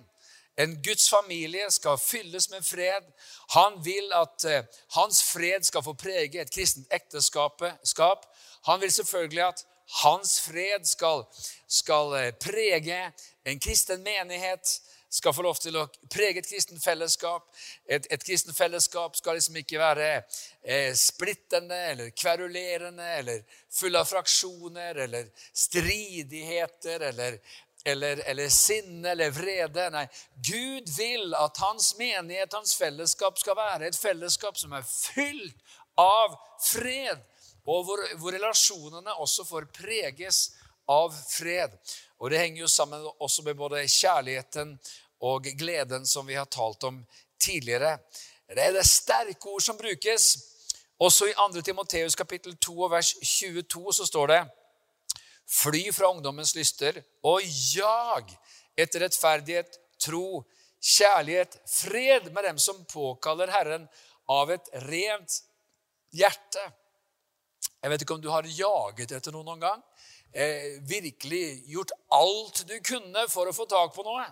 En 0.54 0.76
Guds 0.86 1.08
familie 1.10 1.66
skal 1.74 1.98
fylles 1.98 2.46
med 2.52 2.62
fred. 2.62 3.10
Han 3.56 3.80
vil 3.82 4.14
at 4.14 4.46
eh, 4.46 4.62
hans 4.94 5.22
fred 5.32 5.66
skal 5.66 5.82
få 5.82 5.96
prege 5.98 6.40
et 6.40 6.54
kristent 6.54 6.86
ekteskap. 6.94 8.26
Han 8.70 8.80
vil 8.80 8.92
selvfølgelig 8.92 9.46
at 9.48 9.66
hans 10.04 10.38
fred 10.46 10.86
skal, 10.86 11.26
skal 11.68 12.14
prege 12.40 13.00
en 13.44 13.60
kristen 13.60 14.02
menighet, 14.06 14.78
skal 15.14 15.34
få 15.34 15.44
lov 15.46 15.58
til 15.62 15.76
å 15.78 15.84
prege 16.10 16.42
et 16.42 16.48
kristent 16.48 16.82
fellesskap. 16.82 17.46
Et, 17.86 18.06
et 18.10 18.24
kristent 18.26 18.56
fellesskap 18.56 19.14
skal 19.18 19.38
liksom 19.38 19.60
ikke 19.60 19.78
være 19.78 20.08
eh, 20.16 20.90
splittende 20.98 21.78
eller 21.92 22.14
kverulerende 22.18 23.10
eller 23.18 23.44
full 23.72 23.94
av 24.00 24.08
fraksjoner 24.10 25.04
eller 25.06 25.28
stridigheter 25.54 27.06
eller, 27.10 27.38
eller, 27.84 28.24
eller 28.32 28.50
sinne 28.50 29.12
eller 29.14 29.30
vrede. 29.34 29.86
Nei, 29.94 30.06
Gud 30.50 30.90
vil 30.96 31.36
at 31.38 31.62
hans 31.62 31.92
menighet, 32.00 32.58
hans 32.58 32.74
fellesskap, 32.78 33.38
skal 33.38 33.58
være 33.60 33.92
et 33.92 33.98
fellesskap 33.98 34.58
som 34.58 34.74
er 34.74 34.88
fylt 34.88 35.78
av 36.00 36.34
fred 36.58 37.22
og 37.64 37.86
hvor, 37.86 38.02
hvor, 38.20 38.34
relasjonene 38.34 39.14
også 39.24 39.44
får 39.48 39.70
preges 39.72 40.40
av 40.90 41.14
fred. 41.28 41.72
Og 42.20 42.30
Det 42.30 42.40
henger 42.40 42.60
jo 42.60 42.68
sammen 42.68 43.06
også 43.18 43.44
med 43.46 43.56
både 43.56 43.86
kjærligheten 43.88 44.74
og 45.24 45.46
gleden 45.58 46.04
som 46.06 46.26
vi 46.26 46.36
har 46.36 46.48
talt 46.52 46.84
om 46.84 47.00
tidligere. 47.40 47.96
Det 48.48 48.60
er 48.60 48.74
det 48.76 48.84
sterke 48.86 49.48
ord 49.48 49.62
som 49.64 49.78
brukes. 49.78 50.34
Også 51.00 51.26
i 51.26 51.34
2. 51.36 51.62
Timoteus 51.62 52.14
kapittel 52.14 52.56
2 52.56 52.74
og 52.86 52.92
vers 52.92 53.14
22 53.22 53.94
så 53.98 54.06
står 54.06 54.26
det 54.32 54.42
Fly 55.50 55.92
fra 55.92 56.08
ungdommens 56.10 56.54
lyster 56.56 57.02
og 57.22 57.42
jag 57.74 58.30
etter 58.80 59.04
rettferdighet, 59.04 59.76
tro, 60.00 60.44
kjærlighet, 60.80 61.58
fred 61.68 62.30
med 62.32 62.44
dem 62.48 62.58
som 62.58 62.84
påkaller 62.88 63.52
Herren 63.52 63.84
av 64.28 64.50
et 64.50 64.70
rent 64.88 65.36
hjerte. 66.14 66.64
Jeg 67.82 67.92
vet 67.92 68.04
ikke 68.04 68.16
om 68.16 68.24
du 68.24 68.30
har 68.32 68.48
jaget 68.48 69.12
etter 69.12 69.34
noe 69.34 69.44
noen 69.44 69.62
gang. 69.62 69.82
Eh, 70.32 70.80
virkelig 70.88 71.62
gjort 71.70 71.92
alt 72.16 72.64
du 72.66 72.74
kunne 72.82 73.26
for 73.30 73.46
å 73.46 73.54
få 73.54 73.68
tak 73.70 73.92
på 73.94 74.04
noe. 74.06 74.24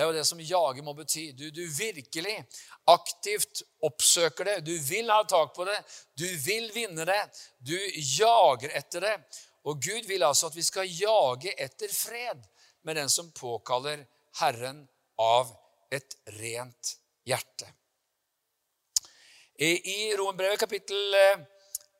Det 0.00 0.04
er 0.06 0.14
jo 0.14 0.16
det 0.16 0.24
som 0.24 0.38
jage 0.40 0.80
må 0.80 0.94
bety. 0.96 1.26
Du, 1.36 1.50
du, 1.52 1.60
virkelig 1.76 2.38
aktivt 2.88 3.58
oppsøker 3.84 4.46
det. 4.48 4.54
Du 4.64 4.70
vil 4.80 5.10
ha 5.12 5.18
tak 5.28 5.50
på 5.52 5.66
det. 5.68 5.74
Du 6.16 6.24
vil 6.40 6.70
vinne 6.72 7.04
det. 7.04 7.18
Du 7.60 7.74
jager 7.76 8.72
etter 8.80 9.04
det. 9.04 9.10
Og 9.68 9.76
Gud 9.84 10.08
vil 10.08 10.24
altså 10.24 10.48
at 10.48 10.56
vi 10.56 10.64
skal 10.64 10.88
jage 10.88 11.52
etter 11.52 11.92
fred 11.92 12.46
med 12.88 12.96
den 12.96 13.12
som 13.12 13.28
påkaller 13.36 14.06
Herren 14.40 14.86
av 15.20 15.52
et 15.92 16.16
rent 16.38 16.94
hjerte. 17.28 17.68
I, 19.60 20.16
rombrevet 20.16 20.64
kapittel 20.64 21.12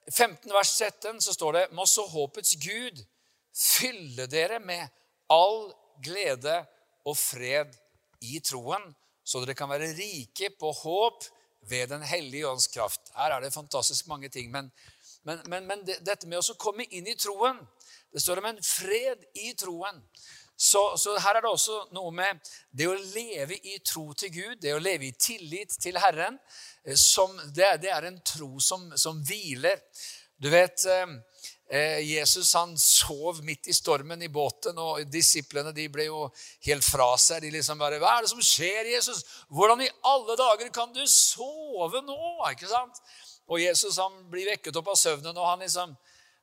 15 0.09 0.49
vers 0.57 0.73
13 0.79 1.21
så 1.21 1.37
står 1.37 1.53
det 1.59 1.69
Må 1.77 1.85
så 1.85 2.09
håpets 2.09 2.57
Gud 2.65 3.05
fylle 3.53 4.25
dere 4.33 4.57
med 4.65 4.89
all 5.29 5.67
glede 6.01 6.63
og 7.05 7.21
fred 7.21 7.77
i 8.21 8.41
troen, 8.45 8.83
så 9.25 9.43
dere 9.43 9.57
kan 9.59 9.71
være 9.71 9.93
rike 9.97 10.51
på 10.59 10.73
håp 10.83 11.25
ved 11.69 11.91
Den 11.93 12.03
hellige 12.03 12.49
ånds 12.49 12.67
kraft. 12.73 13.13
Her 13.15 13.37
er 13.37 13.41
det 13.41 13.53
fantastisk 13.53 14.07
mange 14.09 14.29
ting. 14.29 14.51
Men, 14.51 14.71
men, 15.23 15.43
men, 15.47 15.67
men 15.67 15.85
dette 15.85 16.27
med 16.27 16.41
å 16.41 16.57
komme 16.59 16.87
inn 16.89 17.07
i 17.07 17.17
troen 17.21 17.59
Det 18.11 18.23
står 18.23 18.41
om 18.41 18.47
en 18.49 18.63
fred 18.65 19.27
i 19.39 19.53
troen. 19.55 20.01
Så, 20.61 20.81
så, 20.99 21.15
her 21.23 21.39
er 21.39 21.45
det 21.45 21.49
også 21.49 21.77
noe 21.97 22.11
med 22.13 22.41
det 22.77 22.89
å 22.91 22.97
leve 23.15 23.57
i 23.57 23.79
tro 23.87 24.11
til 24.13 24.33
Gud, 24.35 24.57
det 24.61 24.75
å 24.77 24.83
leve 24.83 25.07
i 25.07 25.15
tillit 25.17 25.73
til 25.81 25.97
Herren. 25.97 26.37
Eh, 26.85 26.99
som, 27.01 27.33
det, 27.55 27.69
det, 27.85 27.93
er 27.95 28.09
en 28.09 28.19
tro 28.27 28.59
som, 28.61 28.91
som 28.99 29.23
hviler. 29.25 29.81
Du 30.37 30.51
vet, 30.53 30.85
eh, 30.85 31.15
Jesus 31.71 32.55
han 32.59 32.73
sov 32.79 33.45
midt 33.47 33.69
i 33.71 33.75
stormen 33.77 34.23
i 34.23 34.29
båten, 34.29 34.79
og 34.79 35.05
disiplene 35.07 35.71
de 35.71 35.85
ble 35.93 36.09
jo 36.09 36.25
helt 36.67 36.83
fra 36.83 37.13
seg. 37.15 37.45
De 37.45 37.51
liksom 37.55 37.79
bare 37.79 38.01
'Hva 38.01 38.17
er 38.17 38.23
det 38.23 38.31
som 38.31 38.43
skjer, 38.43 38.91
Jesus? 38.91 39.23
Hvordan 39.49 39.83
i 39.83 39.91
alle 40.03 40.37
dager 40.37 40.69
kan 40.75 40.93
du 40.93 41.07
sove 41.07 42.03
nå?' 42.03 42.51
Ikke 42.51 42.67
sant? 42.67 42.99
Og 43.47 43.61
Jesus 43.61 43.97
han 43.97 44.31
blir 44.31 44.51
vekket 44.51 44.77
opp 44.77 44.89
av 44.89 44.99
søvnen, 44.99 45.37
og 45.37 45.47
han 45.47 45.61
liksom 45.61 45.97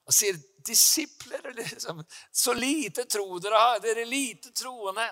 og 0.08 0.16
sier 0.16 0.40
disipler. 0.68 1.44
Liksom, 1.58 2.04
så 2.32 2.54
lite 2.54 3.06
tro 3.12 3.40
dere 3.44 3.60
har. 3.60 3.82
Dere 3.84 4.06
er 4.06 4.10
lite 4.10 4.54
troende. 4.56 5.08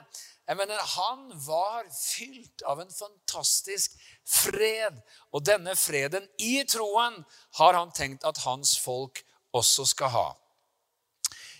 Jeg 0.45 0.57
mener, 0.57 0.77
Han 0.77 1.31
var 1.41 1.87
fylt 1.89 2.61
av 2.69 2.79
en 2.79 2.91
fantastisk 2.91 3.95
fred. 4.23 5.01
Og 5.33 5.43
denne 5.45 5.75
freden 5.75 6.27
i 6.39 6.63
troen 6.69 7.23
har 7.59 7.73
han 7.73 7.91
tenkt 7.91 8.23
at 8.23 8.43
hans 8.45 8.77
folk 8.79 9.23
også 9.55 9.85
skal 9.89 10.11
ha. 10.13 10.25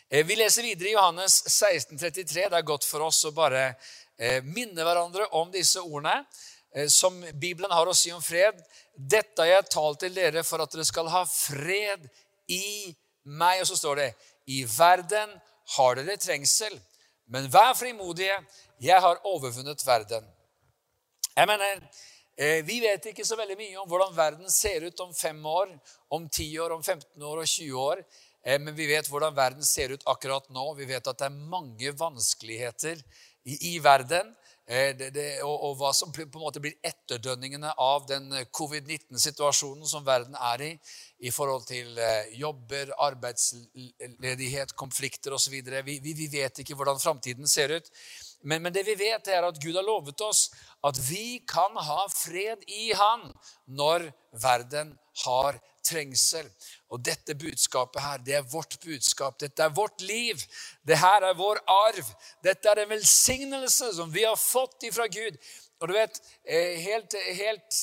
Eh, 0.10 0.26
vi 0.26 0.38
leser 0.38 0.64
videre 0.64 0.92
i 0.92 0.96
Johannes 0.96 1.42
16, 1.50 1.98
33. 1.98 2.50
Det 2.50 2.60
er 2.60 2.68
godt 2.68 2.86
for 2.86 3.08
oss 3.08 3.24
å 3.26 3.34
bare 3.36 3.72
eh, 4.18 4.44
minne 4.44 4.86
hverandre 4.86 5.28
om 5.40 5.50
disse 5.54 5.82
ordene 5.82 6.20
eh, 6.76 6.88
som 6.92 7.18
Bibelen 7.34 7.74
har 7.74 7.90
å 7.90 7.96
si 7.98 8.14
om 8.14 8.22
fred. 8.24 8.60
Dette 8.96 9.42
har 9.42 9.52
jeg 9.52 9.72
talt 9.74 10.04
til 10.04 10.14
dere 10.16 10.46
for 10.46 10.64
at 10.64 10.72
dere 10.76 10.86
skal 10.88 11.10
ha 11.12 11.26
fred 11.30 12.06
i 12.52 12.94
meg. 13.24 13.64
Og 13.64 13.72
så 13.72 13.80
står 13.80 14.02
det 14.04 14.10
i 14.54 14.62
verden 14.70 15.34
har 15.76 15.98
dere 15.98 16.20
trengsel, 16.22 16.76
men 17.34 17.50
vær 17.50 17.74
frimodige, 17.74 18.38
jeg 18.78 19.02
har 19.02 19.24
overvunnet 19.26 19.82
verden. 19.88 20.28
Jeg 21.36 21.50
mener, 21.50 21.82
Vi 22.36 22.82
vet 22.84 23.06
ikke 23.12 23.24
så 23.24 23.38
veldig 23.39 23.56
mye 23.56 23.78
om 23.80 23.88
hvordan 23.88 24.15
verden 24.15 24.50
ser 24.52 24.84
ut 24.84 25.00
om 25.00 25.13
fem 25.15 25.38
år, 25.48 25.69
om 26.12 26.26
ti 26.28 26.50
år, 26.60 26.74
om 26.76 26.84
15 26.84 27.24
år 27.24 27.43
og 27.43 27.48
20 27.48 27.78
år. 27.80 28.02
Eh, 28.45 28.62
men 28.62 28.76
vi 28.78 28.88
vet 28.89 29.10
hvordan 29.10 29.36
verden 29.36 29.65
ser 29.65 29.95
ut 29.95 30.04
akkurat 30.06 30.50
nå. 30.54 30.74
Vi 30.78 30.88
vet 30.89 31.08
at 31.08 31.21
det 31.21 31.30
er 31.30 31.45
mange 31.54 31.93
vanskeligheter 31.98 33.00
i, 33.45 33.58
i 33.74 33.78
verden. 33.84 34.36
Eh, 34.67 34.91
det, 34.98 35.12
det, 35.13 35.26
og, 35.45 35.54
og, 35.54 35.74
hva 35.78 35.91
som 35.93 36.10
på 36.13 36.24
en 36.26 36.41
måte 36.41 36.62
blir 36.62 36.78
etterdønningene 36.86 37.74
av 37.82 38.08
den 38.10 38.32
eh, 38.34 38.48
covid-19-situasjonen 38.50 39.86
som 39.89 40.06
verden 40.06 40.38
er 40.54 40.63
i, 40.65 40.71
i 41.26 41.34
forhold 41.34 41.67
til 41.69 42.00
eh, 42.02 42.32
jobber, 42.38 42.93
arbeidsledighet, 43.08 44.74
konflikter 44.78 45.38
osv. 45.38 45.60
Vi, 45.62 46.00
vi, 46.02 46.15
vi 46.17 46.30
vet 46.34 46.62
ikke 46.62 46.78
hvordan 46.78 47.02
framtiden 47.02 47.50
ser 47.50 47.78
ut. 47.78 47.91
Men, 48.46 48.62
men, 48.62 48.74
det 48.74 48.86
vi 48.86 48.94
vet, 49.00 49.28
er 49.28 49.46
at 49.48 49.58
Gud 49.62 49.76
har 49.76 49.86
lovet 49.86 50.22
oss 50.22 50.48
at 50.86 51.00
vi 51.02 51.40
kan 51.50 51.74
ha 51.82 52.04
fred 52.14 52.62
i 52.70 52.92
Han 52.94 53.26
når 53.66 54.12
verden 54.44 54.94
har 55.26 55.58
trengsel. 55.86 56.46
Og 56.94 57.02
dette 57.06 57.36
budskapet 57.38 58.02
her, 58.02 58.22
det 58.26 58.38
er 58.38 58.48
vårt 58.50 58.78
budskap. 58.84 59.40
Dette 59.42 59.66
er 59.66 59.74
vårt 59.74 60.02
liv. 60.06 60.42
Dette 60.86 61.12
er 61.18 61.38
vår 61.38 61.62
arv. 61.72 62.12
Dette 62.46 62.70
er 62.70 62.84
en 62.84 62.94
velsignelse 62.94 63.92
som 63.98 64.14
vi 64.14 64.26
har 64.26 64.38
fått 64.40 64.86
ifra 64.90 65.08
Gud. 65.10 65.38
Og 65.80 65.90
du 65.90 65.94
vet, 65.94 66.22
eh, 66.48 66.80
helt, 66.80 67.14
helt, 67.36 67.78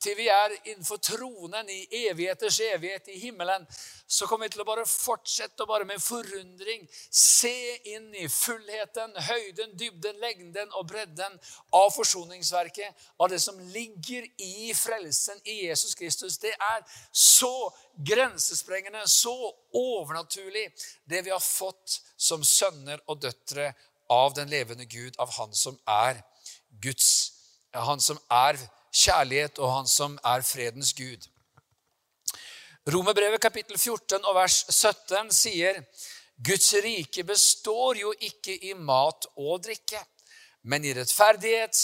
til 0.00 0.16
vi 0.16 0.28
er 0.32 0.54
innenfor 0.64 0.96
tronen 1.04 1.68
i 1.68 2.06
evigheters 2.06 2.60
evighet 2.64 3.10
i 3.12 3.18
himmelen, 3.20 3.66
så 4.08 4.24
kommer 4.26 4.46
vi 4.46 4.54
til 4.54 4.62
å 4.62 4.68
bare 4.68 4.86
fortsette 4.88 5.64
å 5.64 5.68
bare 5.68 5.84
med 5.84 6.00
forundring 6.00 6.86
se 7.10 7.52
inn 7.92 8.06
i 8.16 8.24
fullheten, 8.32 9.12
høyden, 9.28 9.74
dybden, 9.76 10.16
lengden 10.22 10.72
og 10.78 10.86
bredden 10.88 11.36
av 11.76 11.90
forsoningsverket, 11.92 13.04
av 13.20 13.28
det 13.28 13.42
som 13.44 13.58
ligger 13.74 14.24
i 14.40 14.72
frelsen 14.74 15.42
i 15.44 15.58
Jesus 15.66 15.94
Kristus. 15.98 16.38
Det 16.40 16.54
er 16.54 16.86
så 17.12 17.68
grensesprengende, 17.96 19.04
så 19.12 19.34
overnaturlig, 19.76 20.70
det 21.04 21.20
vi 21.26 21.34
har 21.34 21.44
fått 21.44 21.98
som 22.16 22.44
sønner 22.44 23.02
og 23.06 23.20
døtre 23.26 23.74
av 24.08 24.32
den 24.38 24.48
levende 24.48 24.88
Gud, 24.88 25.18
av 25.18 25.36
Han 25.36 25.52
som 25.52 25.76
er 25.84 26.22
Guds, 26.82 27.32
Han 27.74 28.00
som 28.00 28.18
er 28.30 28.58
kjærlighet, 28.92 29.58
og 29.58 29.72
Han 29.72 29.86
som 29.86 30.18
er 30.24 30.40
fredens 30.40 30.94
Gud. 30.94 31.28
Romerbrevet 32.86 33.40
kapittel 33.42 33.78
14 33.78 34.24
og 34.24 34.34
vers 34.36 34.60
17 34.70 35.32
sier 35.34 35.80
Guds 36.38 36.68
rike 36.84 37.24
består 37.26 37.98
jo 37.98 38.12
ikke 38.20 38.54
i 38.68 38.74
mat 38.78 39.26
og 39.36 39.64
drikke, 39.64 40.00
men 40.62 40.84
i 40.84 40.92
rettferdighet 40.94 41.80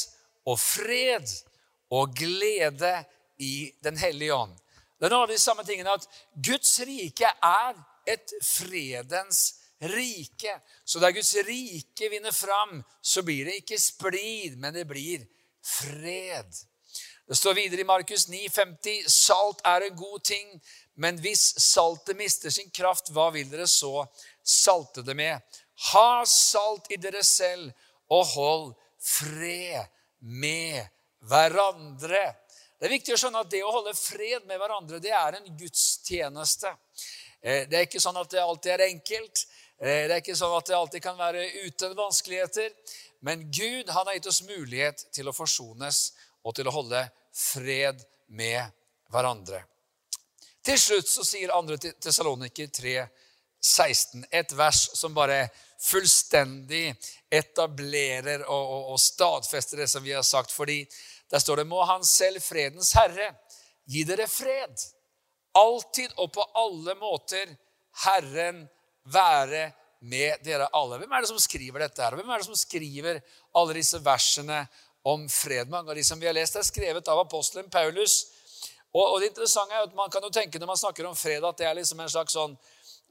og 0.46 0.60
fred 0.60 1.26
og 1.90 2.14
glede 2.16 2.94
i 3.38 3.72
Den 3.84 3.96
hellige 3.98 4.34
ånd. 4.34 4.54
Det 5.00 5.08
er 5.08 5.14
noen 5.16 5.26
av 5.26 5.32
de 5.32 5.40
samme 5.42 5.64
tingene 5.66 5.96
at 5.96 6.06
Guds 6.38 6.76
rike 6.86 7.26
er 7.26 7.78
et 8.06 8.34
fredens 8.46 9.40
rike. 9.82 10.60
Så 10.84 10.98
der 11.02 11.10
Guds 11.10 11.34
rike 11.34 12.08
vinner 12.08 12.32
fram, 12.32 12.82
så 13.00 13.22
blir 13.22 13.44
det 13.44 13.62
ikke 13.62 13.80
splid, 13.80 14.58
men 14.58 14.74
det 14.74 14.84
blir 14.88 15.24
fred. 15.62 16.50
Det 17.28 17.38
står 17.38 17.54
videre 17.54 17.80
i 17.80 17.88
Markus 17.88 18.28
9,50.: 18.28 19.08
Salt 19.08 19.62
er 19.64 19.86
en 19.86 19.96
god 19.96 20.24
ting, 20.24 20.60
men 20.94 21.18
hvis 21.20 21.54
saltet 21.62 22.16
mister 22.16 22.50
sin 22.50 22.70
kraft, 22.70 23.10
hva 23.14 23.30
vil 23.32 23.48
dere 23.50 23.66
så 23.70 24.04
salte 24.44 25.02
det 25.06 25.16
med? 25.16 25.40
Ha 25.92 26.24
salt 26.28 26.90
i 26.92 26.98
dere 27.00 27.22
selv, 27.24 27.72
og 28.12 28.26
hold 28.34 28.68
fred 29.00 29.86
med 30.18 30.84
hverandre. 31.26 32.26
Det 32.78 32.88
er 32.88 32.96
viktig 32.96 33.14
å 33.14 33.18
skjønne 33.22 33.42
at 33.44 33.50
det 33.50 33.62
å 33.64 33.72
holde 33.72 33.94
fred 33.94 34.46
med 34.46 34.58
hverandre, 34.58 35.00
det 35.02 35.12
er 35.14 35.38
en 35.38 35.50
gudstjeneste. 35.56 36.72
Eh, 37.40 37.64
det 37.70 37.78
er 37.78 37.86
ikke 37.86 38.02
sånn 38.02 38.18
at 38.18 38.30
det 38.30 38.42
alltid 38.42 38.72
er 38.74 38.88
enkelt. 38.88 39.44
Eh, 39.82 40.06
det 40.06 40.14
er 40.14 40.20
ikke 40.20 40.36
sånn 40.38 40.54
at 40.54 40.68
det 40.70 40.76
alltid 40.78 41.02
kan 41.02 41.18
være 41.18 41.42
uten 41.66 41.96
vanskeligheter. 41.98 42.70
Men 43.26 43.48
Gud 43.50 43.90
han 43.90 44.06
har 44.06 44.14
gitt 44.14 44.30
oss 44.30 44.44
mulighet 44.46 45.08
til 45.14 45.26
å 45.26 45.34
forsones 45.34 46.12
og 46.46 46.54
til 46.54 46.70
å 46.70 46.74
holde 46.74 47.02
fred 47.34 48.02
med 48.30 48.62
hverandre. 49.10 49.64
Til 50.62 50.78
slutt 50.78 51.10
så 51.10 51.24
sier 51.26 51.50
2. 51.50 51.94
Tessaloniker 51.98 52.70
3, 52.70 52.94
16, 53.62 54.26
et 54.30 54.54
vers 54.58 54.82
som 54.98 55.14
bare 55.14 55.48
fullstendig 55.82 56.92
etablerer 57.30 58.44
og, 58.46 58.62
og, 58.62 58.84
og 58.94 59.00
stadfester 59.02 59.82
det 59.82 59.88
som 59.90 60.02
vi 60.02 60.14
har 60.14 60.22
sagt. 60.26 60.54
fordi 60.54 60.84
der 61.30 61.42
står 61.42 61.62
det 61.62 61.66
må 61.66 61.82
Han 61.84 62.04
selv, 62.04 62.42
fredens 62.42 62.92
herre, 62.94 63.32
gi 63.86 64.04
dere 64.06 64.28
fred. 64.30 64.78
Alltid 65.58 66.14
og 66.22 66.30
på 66.32 66.46
alle 66.54 66.94
måter 67.00 67.50
Herren 68.04 68.62
være 69.04 69.70
med 70.02 70.42
dere 70.42 70.68
alle. 70.74 70.98
Hvem 70.98 71.12
er 71.12 71.22
det 71.22 71.30
som 71.30 71.40
skriver 71.40 71.84
dette 71.84 72.02
her? 72.02 72.16
Hvem 72.18 72.30
er 72.30 72.42
det 72.42 72.48
som 72.48 72.58
skriver 72.58 73.20
alle 73.58 73.76
disse 73.78 74.00
versene 74.02 74.64
om 75.06 75.28
fred? 75.30 75.70
Mange 75.70 75.90
av 75.90 75.98
de 75.98 76.04
som 76.06 76.20
vi 76.20 76.26
har 76.26 76.36
lest, 76.36 76.58
er 76.58 76.66
skrevet 76.66 77.08
av 77.08 77.22
apostelen 77.22 77.70
Paulus. 77.70 78.24
Og, 78.92 79.04
og 79.06 79.20
det 79.20 79.32
interessante 79.32 79.76
er 79.76 79.86
at 79.86 79.94
Man 79.96 80.10
kan 80.12 80.24
jo 80.24 80.30
tenke 80.34 80.60
når 80.60 80.74
man 80.74 80.80
snakker 80.80 81.08
om 81.08 81.16
fred, 81.16 81.44
at 81.44 81.58
det 81.58 81.68
er 81.68 81.78
liksom 81.78 82.02
en 82.02 82.12
slags 82.12 82.34
sånn 82.36 82.56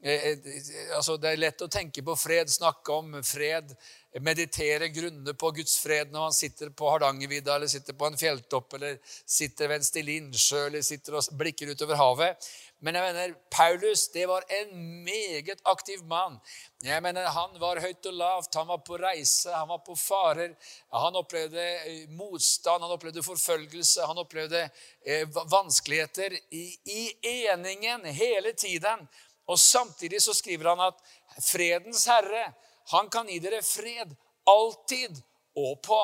eh, 0.04 0.28
eh 0.30 0.94
altså 0.98 1.16
Det 1.16 1.32
er 1.32 1.40
lett 1.40 1.64
å 1.64 1.70
tenke 1.72 2.04
på 2.06 2.14
fred, 2.16 2.50
snakke 2.50 2.92
om 2.92 3.16
fred 3.26 3.74
meditere, 4.20 4.88
grunne 4.92 5.34
på 5.34 5.50
Guds 5.56 5.78
fred 5.80 6.12
når 6.12 6.28
man 6.28 6.36
sitter 6.36 6.70
på 6.76 6.90
Hardangervidda 6.90 7.54
eller 7.56 7.70
sitter 7.72 7.96
på 7.96 8.06
en 8.06 8.18
fjelltopp 8.20 8.74
eller 8.76 8.98
sitter 9.06 9.70
ved 9.70 9.80
en 9.80 9.86
stille 9.86 10.18
innsjø 10.20 10.66
eller 10.66 10.84
sitter 10.84 11.16
og 11.16 11.38
blikker 11.40 11.72
utover 11.72 11.96
havet. 11.96 12.50
Men 12.82 12.96
jeg 12.98 13.12
mener, 13.12 13.34
Paulus 13.50 14.08
det 14.10 14.24
var 14.26 14.44
en 14.50 14.72
meget 15.04 15.60
aktiv 15.70 16.00
mann. 16.10 16.40
Jeg 16.82 17.02
mener, 17.02 17.28
Han 17.30 17.54
var 17.60 17.80
høyt 17.80 18.06
og 18.10 18.14
lavt, 18.18 18.54
han 18.54 18.66
var 18.66 18.80
på 18.82 18.98
reise, 18.98 19.52
han 19.54 19.68
var 19.68 19.78
på 19.86 19.94
farer. 19.96 20.56
Han 20.90 21.16
opplevde 21.16 21.62
eh, 21.62 22.08
motstand, 22.10 22.82
han 22.82 22.90
opplevde 22.90 23.22
forfølgelse, 23.22 24.06
han 24.06 24.18
opplevde 24.18 24.64
eh, 25.06 25.28
vanskeligheter 25.50 26.34
i, 26.50 26.64
i 26.84 27.02
eningen 27.22 28.04
hele 28.04 28.52
tiden. 28.52 29.06
Og 29.46 29.58
Samtidig 29.58 30.22
så 30.22 30.34
skriver 30.34 30.74
han 30.74 30.88
at 30.90 30.98
fredens 31.38 32.06
herre 32.10 32.50
han 32.90 33.08
kan 33.08 33.28
gi 33.30 33.38
dere 33.38 33.62
fred 33.62 34.16
alltid 34.50 35.22
og 35.54 35.78
på 35.86 36.00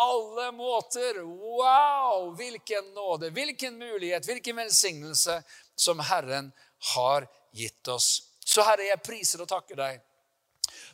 alle 0.00 0.52
måter. 0.52 1.20
Wow! 1.22 2.34
Hvilken 2.36 2.94
nåde, 2.94 3.30
hvilken 3.30 3.78
mulighet, 3.78 4.26
hvilken 4.26 4.56
velsignelse 4.56 5.42
som 5.82 6.00
Herren 6.06 6.52
har 6.94 7.26
gitt 7.52 7.88
oss. 7.92 8.14
Så 8.44 8.64
Herre, 8.66 8.88
jeg 8.90 9.04
priser 9.04 9.42
og 9.42 9.50
takker 9.50 9.78
deg 9.78 10.00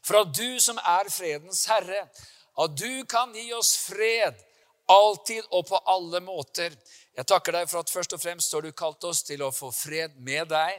for 0.03 0.23
at 0.23 0.35
du 0.35 0.59
som 0.63 0.79
er 0.79 1.11
fredens 1.13 1.65
herre, 1.69 2.07
at 2.59 2.77
du 2.79 3.05
kan 3.11 3.35
gi 3.37 3.51
oss 3.55 3.75
fred 3.89 4.39
alltid 4.89 5.45
og 5.53 5.67
på 5.69 5.81
alle 5.91 6.21
måter. 6.25 6.75
Jeg 7.19 7.27
takker 7.27 7.57
deg 7.57 7.67
for 7.67 7.83
at 7.83 7.91
først 7.91 8.13
og 8.15 8.21
fremst 8.23 8.53
har 8.55 8.63
du 8.63 8.71
kalt 8.79 9.03
oss 9.09 9.25
til 9.27 9.41
å 9.43 9.49
få 9.51 9.73
fred 9.75 10.13
med 10.23 10.53
deg. 10.53 10.77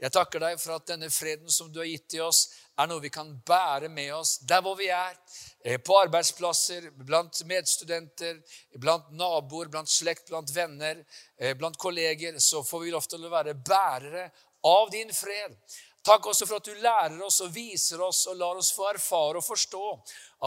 Jeg 0.00 0.14
takker 0.14 0.40
deg 0.40 0.54
for 0.56 0.78
at 0.78 0.86
denne 0.88 1.10
freden 1.12 1.52
som 1.52 1.68
du 1.68 1.82
har 1.82 1.88
gitt 1.90 2.06
til 2.14 2.22
oss, 2.24 2.46
er 2.80 2.88
noe 2.88 3.02
vi 3.02 3.10
kan 3.12 3.28
bære 3.44 3.90
med 3.92 4.08
oss 4.16 4.38
der 4.48 4.62
hvor 4.64 4.78
vi 4.78 4.88
er. 4.88 5.18
Eh, 5.60 5.76
på 5.76 5.98
arbeidsplasser, 6.00 6.88
blant 6.96 7.42
medstudenter, 7.44 8.40
blant 8.80 9.12
naboer, 9.12 9.68
blant 9.68 9.92
slekt, 9.92 10.30
blant 10.32 10.48
venner, 10.56 11.04
eh, 11.36 11.52
blant 11.60 11.76
kolleger. 11.76 12.40
Så 12.40 12.64
får 12.64 12.86
vi 12.86 12.96
lov 12.96 13.04
til 13.04 13.28
å 13.28 13.34
være 13.36 13.52
bærere 13.60 14.30
av 14.64 14.88
din 14.96 15.12
fred. 15.12 15.60
Takk 16.02 16.26
også 16.26 16.48
for 16.48 16.58
at 16.58 16.66
du 16.66 16.74
lærer 16.82 17.20
oss 17.22 17.38
og 17.44 17.52
viser 17.54 18.00
oss 18.02 18.24
og 18.30 18.38
lar 18.40 18.58
oss 18.58 18.72
få 18.74 18.88
erfare 18.90 19.38
og 19.38 19.46
forstå 19.46 19.82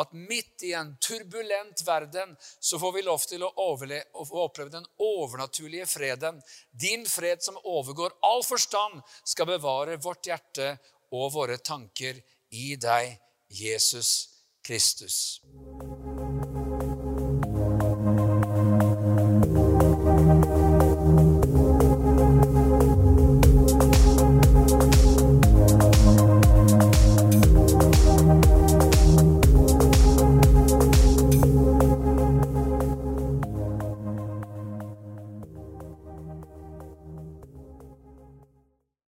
at 0.01 0.11
midt 0.19 0.65
i 0.67 0.73
en 0.75 0.91
turbulent 0.99 1.83
verden 1.87 2.33
så 2.59 2.79
får 2.81 2.95
vi 2.97 3.05
lov 3.07 3.23
til 3.29 3.45
å, 3.47 3.51
å 3.55 4.25
oppleve 4.43 4.73
den 4.73 4.87
overnaturlige 4.99 5.87
freden. 5.87 6.41
Din 6.71 7.07
fred 7.07 7.43
som 7.45 7.59
overgår 7.63 8.17
all 8.27 8.43
forstand, 8.43 8.99
skal 9.23 9.47
bevare 9.47 9.95
vårt 10.03 10.27
hjerte 10.27 10.73
og 11.15 11.31
våre 11.37 11.57
tanker 11.63 12.19
i 12.51 12.75
deg, 12.75 13.15
Jesus 13.47 14.11
Kristus. 14.65 15.39